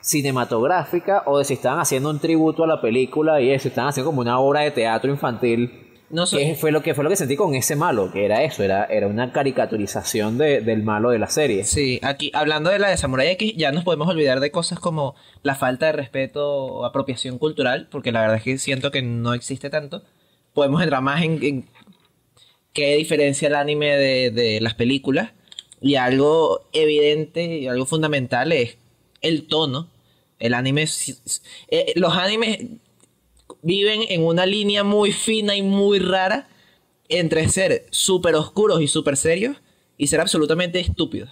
[0.00, 4.10] cinematográfica o de si estaban haciendo un tributo a la película y eso, estaban haciendo
[4.10, 5.85] como una obra de teatro infantil.
[6.08, 6.38] No sé.
[6.38, 8.84] Que fue lo que fue lo que sentí con ese malo, que era eso, era,
[8.84, 11.64] era una caricaturización de- del malo de la serie.
[11.64, 15.16] Sí, aquí hablando de la de Samurai X, ya nos podemos olvidar de cosas como
[15.42, 19.34] la falta de respeto o apropiación cultural, porque la verdad es que siento que no
[19.34, 20.04] existe tanto.
[20.54, 21.68] Podemos entrar más en, en
[22.72, 25.32] qué diferencia el anime de, de las películas.
[25.80, 28.78] Y algo evidente y algo fundamental es
[29.20, 29.88] el tono.
[30.38, 30.86] El anime.
[31.68, 32.58] eh, los animes
[33.62, 36.48] viven en una línea muy fina y muy rara
[37.08, 39.56] entre ser súper oscuros y súper serios
[39.96, 41.30] y ser absolutamente estúpidos.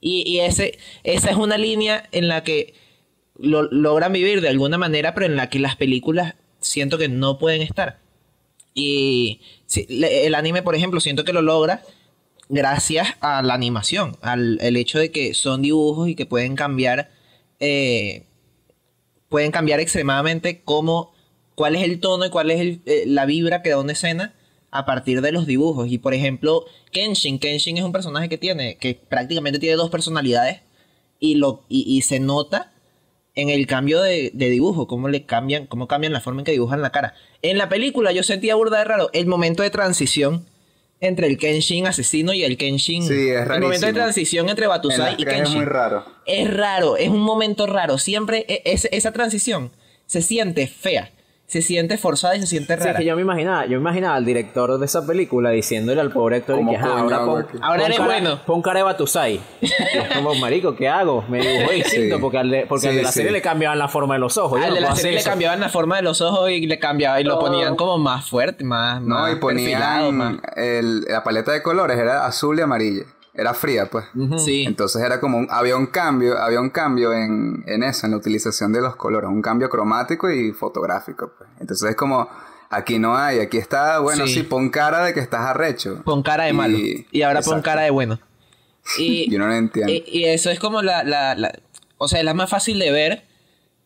[0.00, 2.74] Y, y ese, esa es una línea en la que
[3.36, 7.38] lo, logran vivir de alguna manera, pero en la que las películas siento que no
[7.38, 8.00] pueden estar.
[8.74, 9.40] Y
[9.88, 11.82] el anime, por ejemplo, siento que lo logra
[12.48, 17.10] gracias a la animación, al el hecho de que son dibujos y que pueden cambiar,
[17.60, 18.24] eh,
[19.28, 21.12] pueden cambiar extremadamente cómo,
[21.58, 24.32] cuál es el tono y cuál es el- eh, la vibra que da una escena
[24.70, 25.90] a partir de los dibujos.
[25.90, 30.60] Y por ejemplo, Kenshin, Kenshin es un personaje que tiene, que prácticamente tiene dos personalidades
[31.18, 32.72] y, lo, y, y se nota
[33.34, 36.52] en el cambio de, de dibujo, cómo le cambian, cómo cambian la forma en que
[36.52, 37.14] dibujan la cara.
[37.42, 40.46] En la película yo sentía burda de raro el momento de transición
[41.00, 43.02] entre el Kenshin asesino y el Kenshin.
[43.04, 43.92] Sí, es el momento de rarísimo.
[43.92, 45.42] transición entre En Batusai las y Kenshin.
[45.44, 46.04] es muy raro.
[46.26, 47.98] Es raro, es un momento raro.
[47.98, 49.70] Siempre e- ese- esa transición
[50.06, 51.10] se siente fea,
[51.48, 52.98] se siente forzada y se siente Sí, es rara.
[52.98, 56.36] que yo me imaginaba, yo me imaginaba al director de esa película diciéndole al pobre
[56.36, 58.40] actor y ¿Cómo que "Ajá, coño ahora pon, aquí?" Ahora pon eres cara, bueno.
[58.44, 59.40] Pon cara de Batusai.
[60.14, 61.24] Como, marico, ¿qué hago?
[61.26, 62.20] Me dibujó distinto Sí.
[62.20, 63.14] porque, al de, porque al de la sí.
[63.20, 64.60] serie le cambiaban la forma de los ojos.
[64.62, 65.30] Al no de la serie le eso.
[65.30, 68.62] cambiaban la forma de los ojos y le cambiaba y lo ponían como más fuerte,
[68.62, 73.04] más, No, más y ponían más- el- la paleta de colores, era azul y amarilla.
[73.40, 74.04] Era fría, pues.
[74.44, 74.64] Sí.
[74.66, 78.16] Entonces era como un, había un cambio, había un cambio en, en eso, en la
[78.18, 81.48] utilización de los colores, un cambio cromático y fotográfico, pues.
[81.60, 82.28] Entonces es como,
[82.68, 84.34] aquí no hay, aquí está, bueno, Sí.
[84.34, 86.02] sí, pon cara de que estás arrecho.
[86.04, 86.78] Pon cara de Y- malo.
[87.12, 88.18] Y ahora pon cara de bueno.
[88.98, 89.92] Y, Yo no lo entiendo.
[89.92, 91.52] y, y eso es como la, la, la-
[91.98, 93.28] O sea, es la más fácil de ver.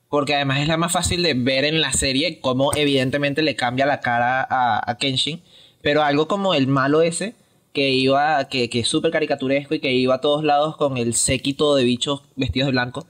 [0.08, 3.86] Porque además es la más fácil de ver en la serie cómo evidentemente le cambia
[3.86, 5.42] la cara a, a Kenshin.
[5.80, 7.34] Pero algo como el malo ese,
[7.72, 11.14] que iba, que, que es súper caricaturesco y que iba a todos lados con el
[11.14, 13.06] séquito de bichos vestidos de blanco.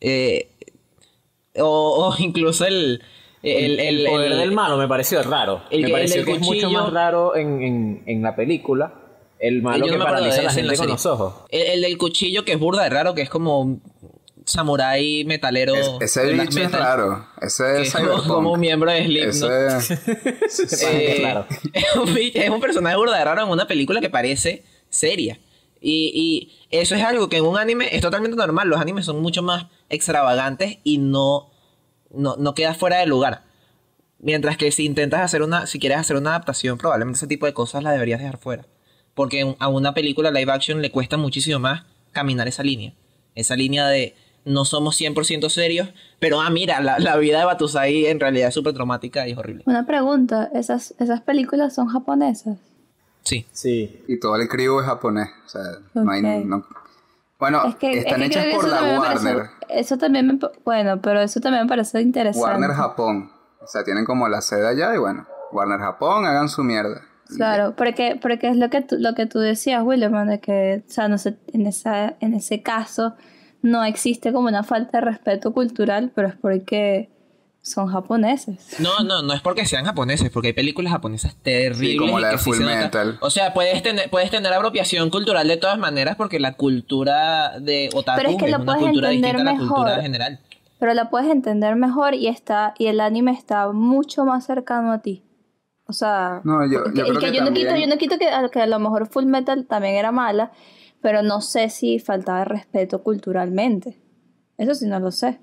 [0.00, 0.48] eh,
[1.58, 3.02] o, o incluso el...
[3.42, 5.62] El, El, el- poder el- del malo me pareció raro.
[5.70, 8.92] el me pareció que del es mucho cuchillo- más raro en, en, en la película.
[9.38, 11.34] El malo no que paraliza a la gente con los ojos.
[11.50, 13.78] El, el del cuchillo que es burda de raro, que es como
[14.46, 15.74] samurái metalero.
[15.74, 17.26] Es- ese bicho es raro.
[17.40, 18.26] Ese es Cyberpunk.
[18.26, 19.50] como un miembro de Slipknot.
[19.50, 20.76] Ese-
[21.12, 21.46] Eh, claro.
[21.72, 25.38] es, un, bi- es un personaje burda de raro en una película que parece seria.
[25.80, 28.68] Y, y eso es algo que en un anime es totalmente normal.
[28.68, 31.50] Los animes son mucho más extravagantes y no,
[32.10, 33.44] no, no queda fuera de lugar.
[34.18, 37.52] Mientras que si intentas hacer una, si quieres hacer una adaptación, probablemente ese tipo de
[37.52, 38.66] cosas las deberías dejar fuera.
[39.14, 42.94] Porque a una película live action le cuesta muchísimo más caminar esa línea.
[43.34, 44.14] Esa línea de
[44.46, 45.88] no somos 100% serios,
[46.18, 49.38] pero ah, mira, la, la vida de Batusai en realidad es súper traumática y es
[49.38, 49.64] horrible.
[49.66, 52.56] Una pregunta, ¿esas, ¿esas películas son japonesas?
[53.24, 53.44] Sí.
[53.52, 54.02] Sí.
[54.08, 55.28] Y todo el crew es japonés.
[55.44, 55.62] O sea,
[55.94, 56.22] no hay.
[56.44, 56.64] No-
[57.38, 59.46] Bueno, Es que, están es que hechas por eso la me parece- Warner.
[59.68, 60.38] eso también me...
[60.64, 62.48] Bueno, pero eso también me parece interesante.
[62.48, 63.30] Warner Japón.
[63.60, 67.02] O sea, tienen como la sede allá y bueno, Warner Japón, hagan su mierda.
[67.34, 70.90] Claro, porque, porque es lo que tú, lo que tú decías, William, de que, o
[70.90, 73.16] sea, no sé, en, esa, en ese caso
[73.62, 77.10] no existe como una falta de respeto cultural, pero es porque
[77.62, 78.76] son japoneses.
[78.78, 81.78] No, no, no es porque sean japoneses, porque hay películas japonesas terribles.
[81.92, 82.60] Sí, como la que de Full.
[82.60, 83.18] Metal.
[83.20, 87.90] O sea, puedes tener, puedes tener apropiación cultural de todas maneras porque la cultura de
[87.92, 90.02] otaku Pero es que lo una puedes cultura entender distinta a la cultura mejor.
[90.02, 90.40] general.
[90.78, 95.00] Pero la puedes entender mejor y está y el anime está mucho más cercano a
[95.00, 95.24] ti.
[95.88, 98.16] O sea, No, yo- que- y creo que que yo no quito, yo no quito
[98.18, 100.52] que a lo mejor Full Metal también era mala,
[101.00, 103.96] pero no sé si faltaba respeto culturalmente.
[104.58, 105.38] Eso sí no lo sé.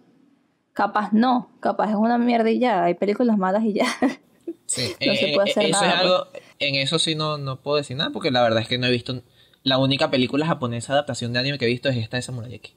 [0.73, 3.85] Capaz no, capaz es una mierda y ya, hay películas malas y ya.
[4.65, 6.27] Sí, No se puede hacer eso nada, es algo,
[6.57, 8.91] en eso sí no, no puedo decir nada porque la verdad es que no he
[8.91, 9.21] visto,
[9.61, 12.73] la única película japonesa adaptación de anime que he visto es esta de Samurai X.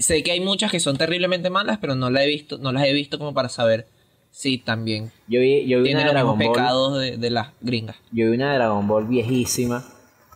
[0.00, 2.84] Sé que hay muchas que son terriblemente malas, pero no la he visto, no las
[2.86, 3.86] he visto como para saber
[4.30, 6.52] si también Yo vi, yo vi tiene una de los mismos Dragon Ball.
[6.52, 7.96] pecados de, de las gringas.
[8.10, 9.84] Yo vi una de Dragon Ball viejísima.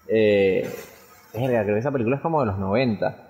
[0.07, 0.71] Eh,
[1.35, 3.25] verga, creo que esa película es como de los 90.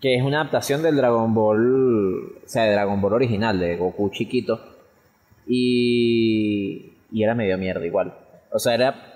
[0.00, 2.24] Que es una adaptación del Dragon Ball.
[2.44, 4.60] O sea, de Dragon Ball original, de Goku chiquito.
[5.46, 6.92] Y.
[7.12, 8.14] Y era medio mierda igual.
[8.52, 9.14] O sea, era.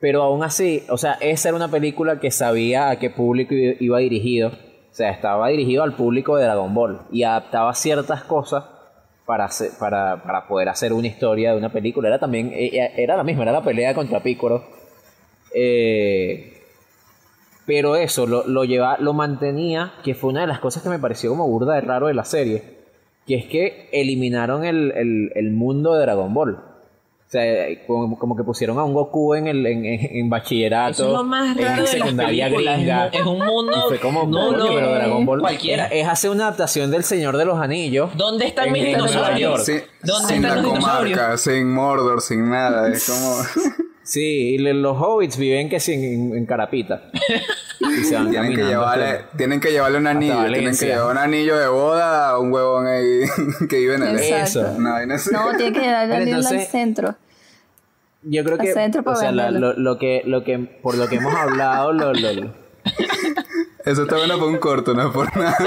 [0.00, 3.98] Pero aún así, o sea, esa era una película que sabía a qué público iba
[3.98, 4.48] dirigido.
[4.50, 7.00] O sea, estaba dirigido al público de Dragon Ball.
[7.10, 8.64] Y adaptaba ciertas cosas
[9.26, 12.08] para, hacer- para, para poder hacer una historia de una película.
[12.08, 14.62] Era también, eh, era la misma, era la pelea contra Piccolo.
[15.54, 16.53] Eh,
[17.66, 20.98] pero eso, lo, lo lleva, lo mantenía, que fue una de las cosas que me
[20.98, 22.74] pareció como burda de raro de la serie.
[23.26, 26.56] Que es que eliminaron el, el- el mundo de Dragon Ball.
[27.26, 27.42] O sea,
[27.86, 30.90] como, como que pusieron a un Goku en el en, en- en bachillerato.
[30.92, 32.76] Eso es lo más en raro de las secundaria películas.
[32.76, 33.06] gringa.
[33.06, 33.72] Es un mundo.
[33.76, 35.86] Y fue como, no, no, pero Dragon Ball cualquiera.
[35.86, 38.10] Es, hacer una adaptación del Señor de los Anillos.
[38.14, 39.64] ¿Dónde están en- mis en dinosaurios?
[39.64, 41.18] Sí, ¿Dónde sin están la los dinosaurios?
[41.18, 42.88] comarca, sin Mordor, sin nada.
[42.92, 43.36] Es como.
[44.04, 47.02] Sí, y le- los hobbits viven que sin en, en Carapita.
[47.80, 50.46] Y se van tienen, que llevarle, hasta- tienen que llevarle un anillo.
[50.46, 53.20] Tienen que llevar un anillo de boda a un huevón ahí
[53.68, 54.18] que vive en el.
[54.18, 54.60] Eso.
[54.78, 55.30] Una vaina así.
[55.32, 57.14] No, tiene que darle al entonces- centro.
[58.22, 61.16] Yo creo que, Al o sea, la- lo, lo que, lo que, por lo que
[61.16, 62.54] hemos hablado, lo, lo- lo-
[63.84, 65.56] Eso está bueno para un corto, no por nada.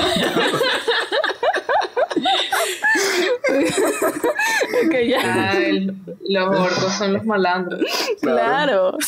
[4.89, 5.19] Que ya.
[5.23, 5.95] Ah, el-
[6.29, 7.81] los orcos son los malandros.
[8.21, 8.97] Claro.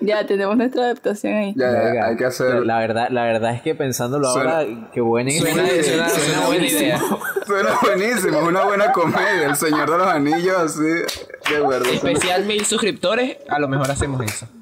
[0.00, 1.54] ya tenemos nuestra adaptación ahí.
[1.56, 2.06] Ya, ya, Verga.
[2.08, 2.66] hay que hacer.
[2.66, 5.82] La verdad, la verdad es que pensándolo Suena- ahora, qué buena Suena, idea.
[5.84, 7.00] suena- suena buena idea.
[7.46, 9.46] Suena buenísimo, es una buena comedia.
[9.46, 10.82] El Señor de los Anillos, así.
[10.82, 11.84] De verdad.
[11.84, 14.46] suena- Especial mil suscriptores, a lo mejor hacemos eso.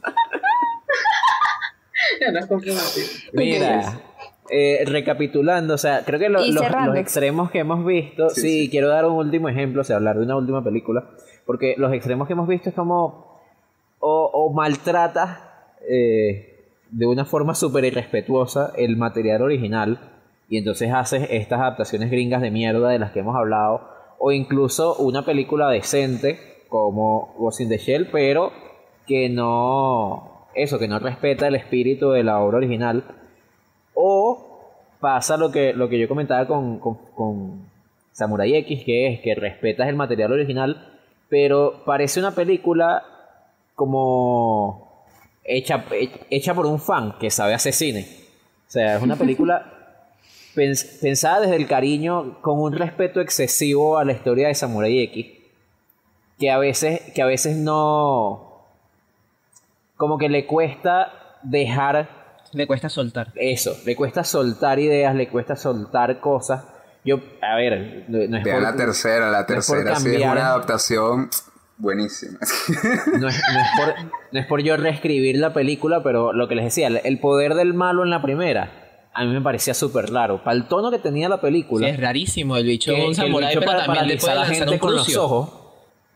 [2.20, 2.46] Ya no es.
[3.32, 3.98] Mira,
[4.50, 6.54] eh, recapitulando, o sea, creo que lo- los,
[6.86, 8.70] los extremos que hemos visto, sí, Sí, sí.
[8.70, 11.04] quiero dar un último ejemplo, o sea, hablar de una última película,
[11.46, 13.38] porque los extremos que hemos visto es como,
[14.00, 15.38] o, o maltratas
[15.88, 16.54] eh,
[16.90, 19.98] de una forma súper irrespetuosa el material original,
[20.48, 23.88] y entonces haces estas adaptaciones gringas de mierda de las que hemos hablado,
[24.18, 26.38] o incluso una película decente
[26.68, 28.52] como Ghost in the Shell, pero
[29.06, 33.04] que no, eso, que no respeta el espíritu de la obra original.
[33.98, 34.60] O
[35.00, 37.66] pasa lo que, lo que yo comentaba con, con, con
[38.12, 43.02] Samurai X, que es que respetas el material original, pero parece una película
[43.74, 45.04] como
[45.44, 45.84] hecha,
[46.30, 48.06] hecha por un fan que sabe hacer cine.
[48.68, 49.72] O sea, es una película
[50.54, 55.26] pens- pensada desde el cariño, con un respeto excesivo a la historia de Samurai X,
[56.38, 58.62] que a veces, que a veces no,
[59.96, 62.15] como que le cuesta dejar
[62.56, 63.32] Le cuesta soltar.
[63.36, 66.64] eso, le cuesta soltar ideas, le cuesta soltar cosas.
[67.04, 69.96] Yo, a ver, no, no es Vean por, la tercera, la no es por tercera
[69.96, 71.28] sí es una adaptación
[71.78, 72.38] buenísima.
[73.20, 73.94] no es, no es por,
[74.32, 77.74] no es por yo reescribir la película, pero lo que les decía, el- poder del
[77.74, 78.82] malo en la primera
[79.12, 80.42] a mí me parecía súper raro.
[80.44, 81.86] Para el tono que tenía la película.
[81.86, 84.08] Sí, es rarísimo el bicho que- es un que el samurái, bicho pero para también
[84.08, 85.50] le paralizar puede a la gente un con los ojos.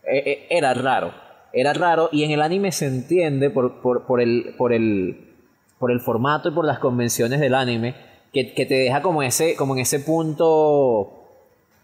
[0.03, 1.13] eh, eh, era raro.
[1.53, 2.09] Era raro.
[2.11, 5.30] Y en el anime se entiende por, por, por el, por, el,
[5.81, 7.95] por el formato y por las convenciones del anime.
[8.31, 11.11] Que, que te deja como, ese, como en ese punto.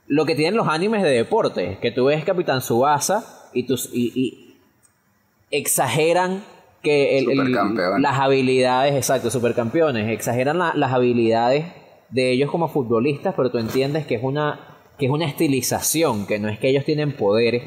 [0.07, 1.77] Lo que tienen los animes de deporte.
[1.81, 4.55] Que tú ves Capitán Subasa y, tus, y, y
[5.51, 6.43] exageran
[6.83, 7.25] que el-
[8.01, 11.65] las habilidades, exacto, supercampeones, exageran la- las habilidades
[12.09, 16.39] de ellos como futbolistas, pero tú entiendes que es una que es una estilización, que
[16.39, 17.61] no es que ellos tienen poderes.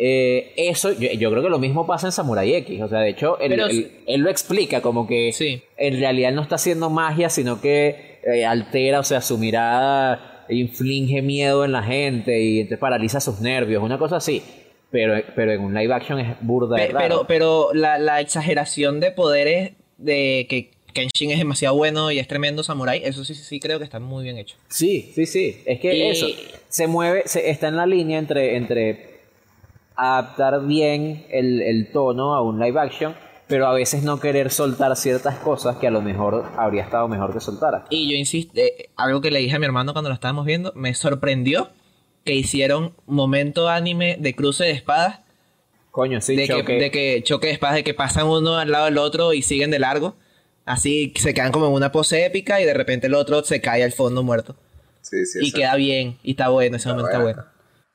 [0.00, 2.80] Eh, eso, yo, yo creo que lo mismo pasa en Samurai X.
[2.82, 5.60] O sea, de hecho, él, Pero- él- él lo explica como que Sí.
[5.76, 11.22] en realidad no está haciendo magia, sino que eh, altera, o sea, su mirada inflige
[11.22, 14.42] miedo en la gente y entonces paraliza sus nervios, una cosa así.
[14.90, 19.10] Pero, pero en un live action es burda Pe- pero pero la, la exageración de
[19.12, 23.78] poderes de que Kenshin es demasiado bueno y es tremendo samurái, eso sí, sí creo
[23.78, 24.56] que está muy bien hecho.
[24.68, 25.60] Sí, sí, sí.
[25.66, 26.26] Es que Y- eso
[26.68, 29.07] se mueve, se, está en la línea entre, entre
[29.98, 33.14] adaptar bien el, el tono a un live action,
[33.48, 37.32] pero a veces no querer soltar ciertas cosas que a lo mejor habría estado mejor
[37.32, 37.84] que soltara.
[37.90, 40.72] Y yo insisto, eh, algo que le dije a mi hermano cuando lo estábamos viendo,
[40.76, 41.70] me sorprendió
[42.24, 45.20] que hicieron momento anime de cruce de espadas,
[45.90, 46.72] Coño, sí, de, que, choque.
[46.74, 49.72] de que choque de espadas, de que pasan uno al lado del otro y siguen
[49.72, 50.14] de largo.
[50.64, 53.82] Así se quedan como en una pose épica y de repente el otro se cae
[53.82, 54.54] al fondo muerto.
[55.00, 55.38] Sí, sí.
[55.42, 57.44] y queda bien, y está bueno, ese momento está bueno.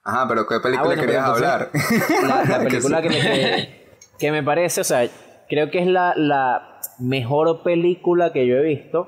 [0.04, 1.70] Ajá, pero ¿qué película Ah, bueno, pero querías hablar?
[2.28, 3.08] La, Que película sí.
[3.08, 3.70] que, me,
[4.20, 5.08] que, me parece, o sea,
[5.49, 9.08] creo que es la, la mejor película que yo he visto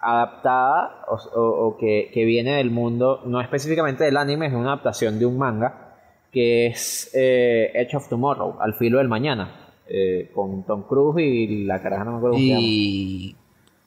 [0.00, 4.72] adaptada o, o- o que, que viene del mundo, no específicamente del anime, es una
[4.72, 5.82] adaptación de un manga
[6.32, 11.64] que es eh, Edge of Tomorrow, Al filo del mañana, eh, con Tom Cruise y
[11.64, 12.60] la caraja no me acuerdo cómo se llama.
[12.62, 13.36] Y.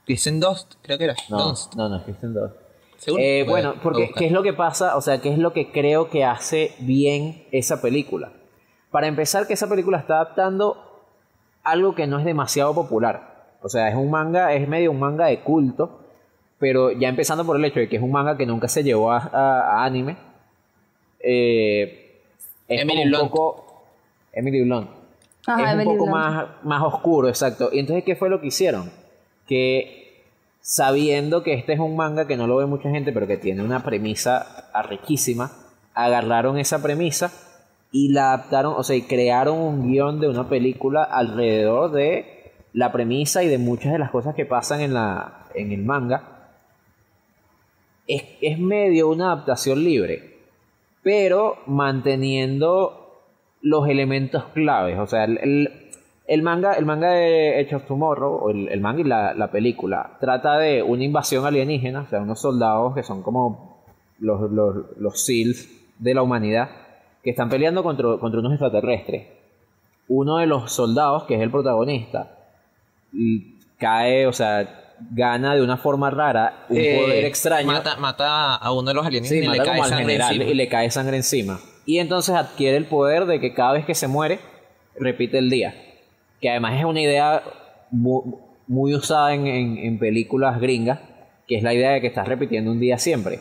[0.05, 1.15] Kristen Dunst, creo que era.
[1.29, 1.75] No, Dunst.
[1.75, 2.55] no, no, Kristen Dunst.
[3.17, 4.11] Eh, bueno, porque.
[4.15, 4.95] ¿qué es lo que pasa?
[4.97, 8.31] O sea, ¿qué es lo que creo que hace bien esa película?
[8.91, 11.03] Para empezar, que esa película está adaptando
[11.63, 13.45] algo que no es demasiado popular.
[13.61, 15.99] O sea, es un manga, es medio un manga de culto,
[16.57, 19.11] pero ya empezando por el hecho de que es un manga que nunca se llevó
[19.11, 20.17] a, a- a anime.
[21.19, 22.21] eh,
[22.67, 23.29] es Emily un Blunt.
[23.31, 23.65] poco...
[24.31, 24.89] Emily Blunt
[25.47, 26.11] Ajá, es un Emily poco Blunt.
[26.11, 27.69] más, más oscuro, exacto.
[27.71, 28.91] Y entonces, ¿qué fue lo que hicieron?
[29.47, 29.98] Que
[30.61, 33.63] sabiendo que este es un manga que no lo ve mucha gente, pero que tiene
[33.63, 35.51] una premisa arrequísima,
[35.93, 37.31] agarraron esa premisa
[37.91, 42.91] y la adaptaron, o sea, y crearon un guion de una película alrededor de la
[42.91, 46.51] premisa y de muchas de las cosas que pasan en, la, en el manga.
[48.07, 50.37] Es, es medio una adaptación libre,
[51.03, 53.21] pero manteniendo
[53.61, 54.97] los elementos claves.
[54.99, 55.88] O sea, el-
[56.29, 59.49] el manga, el manga de Edge of Tomorrow, o el, el manga y la, la
[59.51, 63.81] película, trata de una invasión alienígena, o sea, unos soldados que son como
[64.19, 65.67] los, los, los SEALs
[65.97, 66.69] de la humanidad,
[67.23, 69.27] que están peleando contra, contra unos extraterrestres.
[70.07, 72.37] Uno de los soldados, que es el protagonista,
[73.11, 77.67] y cae, o sea, gana de una forma rara un Eh, poder extraño.
[77.67, 80.51] Mata, mata a uno de los alienígenas Sí, y le cae sangre general encima.
[80.51, 81.59] y le cae sangre encima.
[81.85, 84.39] Y entonces adquiere el poder de que cada vez que se muere,
[84.95, 85.73] repite el día.
[86.41, 87.43] Que además es una idea
[87.91, 88.37] mu-
[88.67, 90.99] muy, usada en, en- en películas gringas,
[91.47, 93.39] que es la idea de que estás repitiendo un día siempre.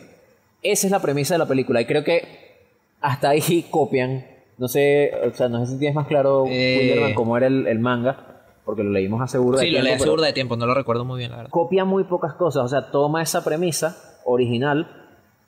[0.63, 2.23] Esa es la premisa de la película y creo que
[3.01, 4.25] hasta ahí copian.
[4.57, 6.77] No sé, o sea, no sé si tienes más claro, Eh.
[6.79, 9.85] Wilderman, cómo era el, el manga, porque lo leímos hace seguro de Sí, lo tiempo,
[9.85, 11.49] leí hace burda de tiempo, no lo recuerdo muy bien, la verdad.
[11.51, 13.95] copia muy pocas cosas, o sea, toma esa premisa
[14.25, 14.87] original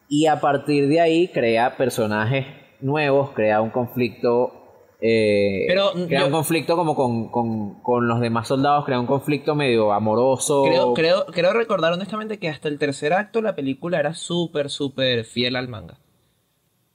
[0.07, 2.45] y a partir de ahí crea personajes
[2.79, 4.60] nuevos, crea un conflicto,
[5.01, 9.07] eh, Pero, crea yo- un conflicto como con, con- con los demás soldados, crea un
[9.07, 10.63] conflicto medio amoroso.
[10.63, 15.25] Creo, creo, creo recordar honestamente que hasta el tercer acto la película era súper, súper
[15.25, 15.97] fiel al manga.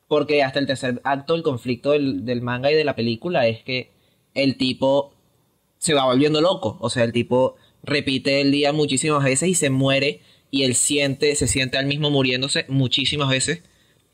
[0.08, 3.62] Porque hasta el tercer acto el conflicto del, del manga y de la película es
[3.64, 3.90] que
[4.34, 5.12] el tipo
[5.78, 6.76] se va volviendo loco.
[6.80, 10.20] O sea, el tipo repite el día muchísimas veces y se muere
[10.50, 13.62] y él siente, se siente al mismo muriéndose muchísimas veces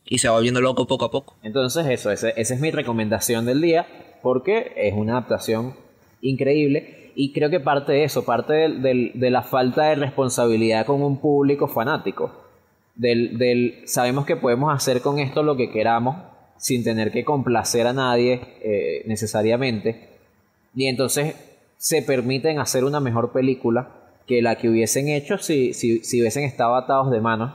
[0.05, 1.37] y se va volviendo loco poco a poco.
[1.43, 3.87] Entonces eso, ese- esa es mi recomendación del día,
[4.23, 5.75] porque es una adaptación
[6.21, 10.87] increíble y creo que parte de eso, parte del- del- de la falta de responsabilidad
[10.87, 12.33] con un público fanático.
[12.95, 16.17] Del, del sabemos que podemos hacer con esto lo que queramos
[16.59, 20.09] sin tener que complacer a nadie eh, necesariamente
[20.77, 21.35] y entonces
[21.79, 23.89] se permiten hacer una mejor película
[24.27, 27.53] que la que hubiesen hecho si, si, si hubiesen estado atados de manos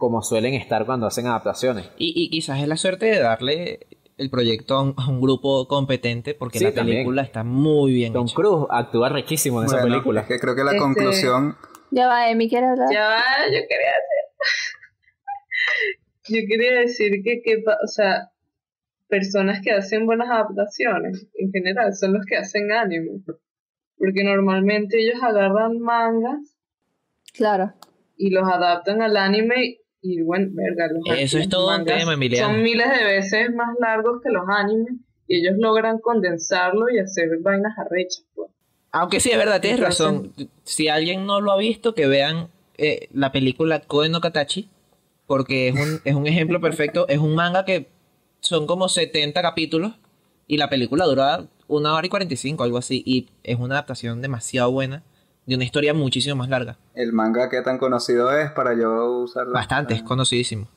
[0.00, 1.88] como suelen estar cuando hacen adaptaciones.
[1.96, 3.86] Y, y quizás es la suerte de darle
[4.18, 6.96] el proyecto a un, a un grupo competente porque Sí, la también.
[6.98, 8.26] película está muy bien Tom.
[8.34, 10.22] Cruise actúa riquísimo en esa película.
[10.22, 11.56] Es que creo que la Este- conclusión
[11.92, 12.88] Ya va, Emi quiere hablar.
[12.92, 14.24] Ya va, yo quería decir.
[16.28, 18.28] yo quería decir que, que, o sea,
[19.08, 23.22] personas que hacen buenas adaptaciones, en general, son los que hacen anime.
[23.98, 26.56] Porque normalmente ellos agarran mangas
[27.34, 27.72] Claro.
[28.16, 32.14] y los adaptan al anime y bueno, verga, los Eso es todo un mangas tema,
[32.14, 32.48] Emiliano.
[32.48, 34.94] Son miles de veces más largos que los animes
[35.26, 38.50] y ellos logran condensarlo y hacer vainas arrechas, pues.
[38.92, 40.32] Aunque sí, es verdad, tienes razón.
[40.64, 44.68] Si alguien no lo ha visto, que vean eh, la película Koen no Katachi,
[45.26, 47.06] porque es un, es un ejemplo perfecto.
[47.08, 47.88] Es un manga que
[48.40, 49.92] son como 70 capítulos
[50.48, 53.02] y la película dura una hora y 45, algo así.
[53.06, 55.04] Y es una adaptación demasiado buena
[55.50, 56.78] de una historia muchísimo más larga.
[56.94, 59.52] El manga que tan conocido es para yo usarlo.
[59.52, 60.68] Bastante, es conocidísimo.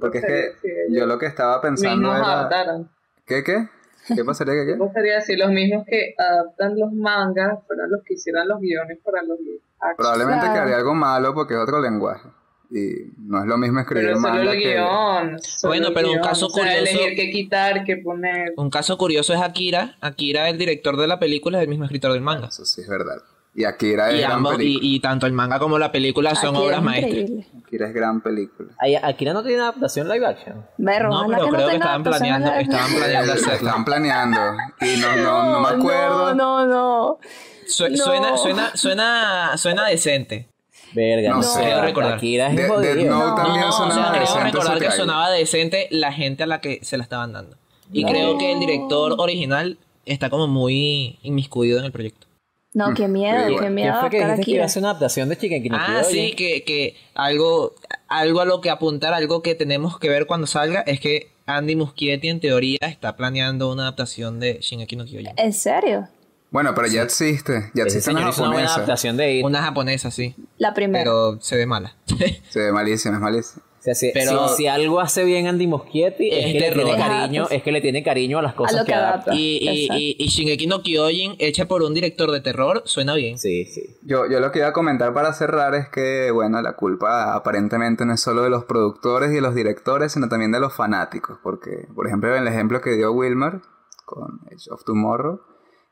[0.00, 2.32] Porque es que sí, yo lo que estaba pensando mismos era...
[2.40, 2.90] adaptaron.
[3.26, 3.68] ¿Qué, qué?
[4.14, 4.78] ¿Qué pasaría que Me qué?
[4.78, 9.22] gustaría decir los mismos que adaptan los mangas fueron los que hicieran los guiones para
[9.22, 9.38] los
[9.78, 9.96] action.
[9.98, 10.54] Probablemente Claro.
[10.54, 12.28] quedaría algo malo porque es otro lenguaje.
[12.72, 14.68] Y no es lo mismo escribir Pero solo manga el que...
[14.74, 15.38] guion.
[15.40, 18.52] solo Bueno, el pero un caso o sea, curioso- elegir qué quitar, qué poner.
[18.56, 19.96] Un caso curioso es Akira.
[20.00, 22.46] Akira, el director de la película, es el mismo escritor del manga.
[22.48, 23.16] Eso sí es verdad.
[23.52, 24.86] Y Akira es Y, gran ambos- y, película.
[24.86, 27.30] y tanto el manga como la película son Aquí obras es maestras.
[27.66, 28.70] Akira es gran película.
[28.78, 30.64] Ay, Akira no tiene adaptación live action.
[30.78, 33.54] Berro, No, pero que no creo que tenga estaban planeando, estaban planeando hacerlo.
[33.68, 34.40] Están planeando.
[34.80, 36.34] Y no, no, no me acuerdo.
[36.34, 37.18] No, no, no.
[37.66, 37.96] Su- No.
[37.96, 40.48] Suena, suena, suena, suena decente.
[40.92, 41.80] Verga, No no, sé.
[41.82, 42.14] recordar.
[42.14, 43.34] Akira es De- Note No.
[43.34, 46.80] también No, sonaba sea, creo decente recordar que sonaba decente la gente a la que
[46.82, 47.56] se la estaban dando.
[47.92, 48.10] Y No.
[48.10, 52.26] creo que el director original está como muy inmiscuido en el proyecto.
[52.72, 54.70] No, qué miedo, qué miedo ¿Quién fue que adaptar dijiste que iba a aquí.
[54.70, 57.74] hacer una adaptación de Chicken no Ah, sí, que, que algo,
[58.08, 61.74] algo a lo que apuntar, algo que tenemos que ver cuando salga es que Andy
[61.74, 65.32] Muschietti en teoría está planeando una adaptación de Shingeki no Kyojin.
[65.36, 66.08] ¿En serio?
[66.52, 67.70] Bueno, pero ya existe.
[67.74, 68.74] Ya existe una señor hizo una buena japonesa.
[68.76, 69.44] adaptación de It.
[69.44, 71.02] Una japonesa, sí, La primera.
[71.04, 71.96] pero se ve mala.
[72.50, 73.62] Se ve malísima, es malísima.
[73.80, 76.72] O sea, si, Pero- si, si algo hace bien Andy Muschietti es, Es que le
[76.72, 79.34] tiene cariño, es que le tiene cariño a las cosas lo que adapta.
[79.34, 79.56] y,
[79.90, 83.38] y, y Shingeki no Kyojin, hecha por un director de terror, suena bien.
[83.38, 83.80] Sí, sí.
[84.02, 88.04] Yo, yo lo que iba a comentar para cerrar es que, bueno, la culpa aparentemente
[88.04, 91.38] no es solo de los productores y de los directores, sino también de los fanáticos.
[91.42, 93.62] Porque, por ejemplo, en el ejemplo que dio Wilmer
[94.04, 95.40] con Age of Tomorrow,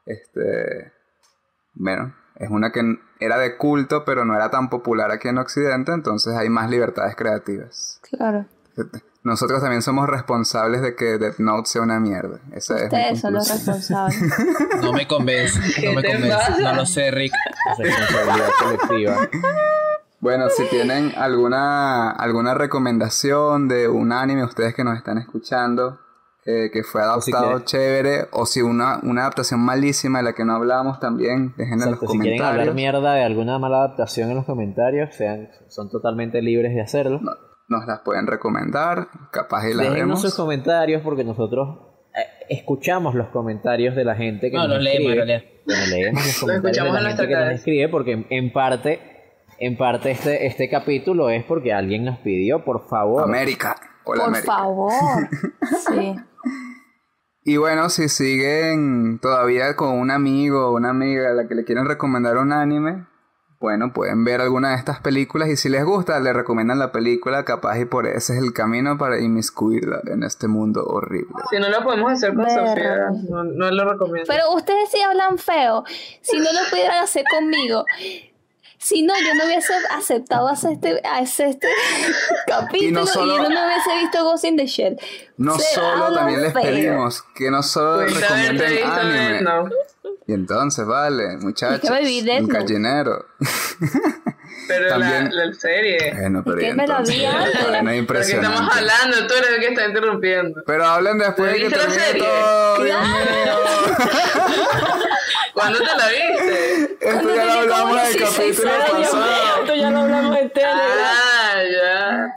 [0.04, 0.92] este.
[1.72, 5.92] Bueno, es una que era de culto, pero no era tan popular aquí en Occidente,
[5.92, 8.00] entonces hay más libertades creativas.
[8.02, 8.46] Claro.
[9.24, 12.38] Nosotros también somos responsables de que Death Note sea una mierda.
[12.52, 14.18] Esa es mi Ustedes son los responsables.
[14.82, 16.36] No me convence, no me ¿Qué te convence.
[16.36, 16.58] pasa?
[16.62, 17.32] No lo sé, Rick.
[17.78, 19.28] Responsabilidad colectiva.
[20.20, 26.00] Bueno, si tienen alguna, alguna recomendación de un anime, ustedes que nos están escuchando,
[26.50, 30.54] eh, que fue adaptado chévere, o si una, una adaptación malísima de la que no
[30.54, 32.74] hablamos también, dejen en los si quieren hablar comentarios.
[32.74, 37.20] mierda de alguna mala adaptación en los comentarios, sean, son totalmente libres de hacerlo.
[37.68, 40.22] Nos las pueden recomendar, capaz y las vemos.
[40.22, 41.80] sus comentarios porque nosotros
[42.16, 45.16] eh, escuchamos los comentarios de la gente que No, nos los leemos, escribe.
[45.16, 45.64] los leemos.
[45.66, 48.52] Bueno, leemos los comentarios de escuchamos la en gente que nos escribe porque en, en
[48.54, 49.00] parte,
[49.58, 53.22] en parte este, este capítulo es porque alguien nos pidió, por favor.
[53.22, 53.76] América.
[54.08, 54.52] Hola Por América.
[54.52, 54.92] favor.
[55.86, 56.16] Sí.
[57.44, 61.64] Y bueno, si siguen todavía con un amigo o una amiga a la que le
[61.64, 63.06] quieren recomendar un anime,
[63.60, 67.44] bueno, pueden ver alguna de estas películas y si les gusta, le recomiendan la película,
[67.44, 71.34] capaz y por ese es el camino para inmiscuirla en este mundo horrible.
[71.50, 72.48] Si no lo podemos hacer con.
[72.48, 74.28] Sofía, no, no lo recomiendo.
[74.28, 75.84] Pero ustedes sí hablan feo.
[76.20, 77.84] Si no lo pudieran hacer conmigo.
[78.78, 81.68] Si no, yo no hubiese aceptado hacer este, hacer este
[82.46, 84.98] capítulo y, solo- yo no hubiese visto Ghost in the Shell.
[85.36, 86.62] No Se solo, también les feo.
[86.62, 89.70] pedimos que no solo haberte recomienden anime.
[90.26, 93.26] Y entonces, vale, muchachos, me un gallinero.
[94.68, 96.12] Pero También- la, la serie.
[96.14, 97.60] Bueno, pero Es que y me la entonces, vi antes.
[97.62, 98.54] bueno, Porque impresionante.
[98.56, 100.62] estamos hablando, tú eres el que está interrumpiendo.
[100.66, 102.22] Pero hablen después de que ¿Viste la termine serie?
[102.22, 103.18] todo, Dios mío.
[105.54, 106.96] ¿Cuándo te la viste?
[107.00, 109.62] Esto ya lo hablamos en el capítulo pasado.
[109.62, 112.28] Esto ya lo hablamos en Ah, ya.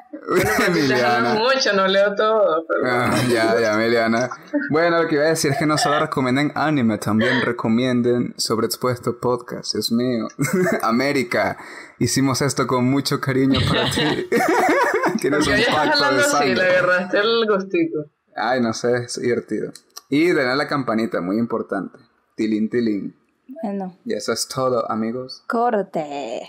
[0.67, 1.33] Emiliana.
[1.35, 2.65] mucho, no leo todo.
[2.67, 2.81] Pero...
[2.85, 4.29] Ah, ya, ya, Emiliana.
[4.69, 9.19] Bueno, lo que iba a decir es que no solo recomienden anime, también recomienden Sobreexpuesto
[9.19, 9.73] Podcast.
[9.73, 10.27] Dios mío.
[10.81, 11.57] América.
[12.01, 14.01] Hicimos esto con mucho cariño para ti.
[15.21, 16.77] Tienes un pacto de hablando así, le sangre.
[16.77, 18.05] agarraste el gustito.
[18.35, 19.71] Ay, no sé, es divertido.
[20.09, 21.99] Y denle a la campanita, muy importante.
[22.35, 23.15] Tilín, tilín.
[23.61, 25.43] Bueno, Y eso es todo, amigos.
[25.47, 26.41] corte.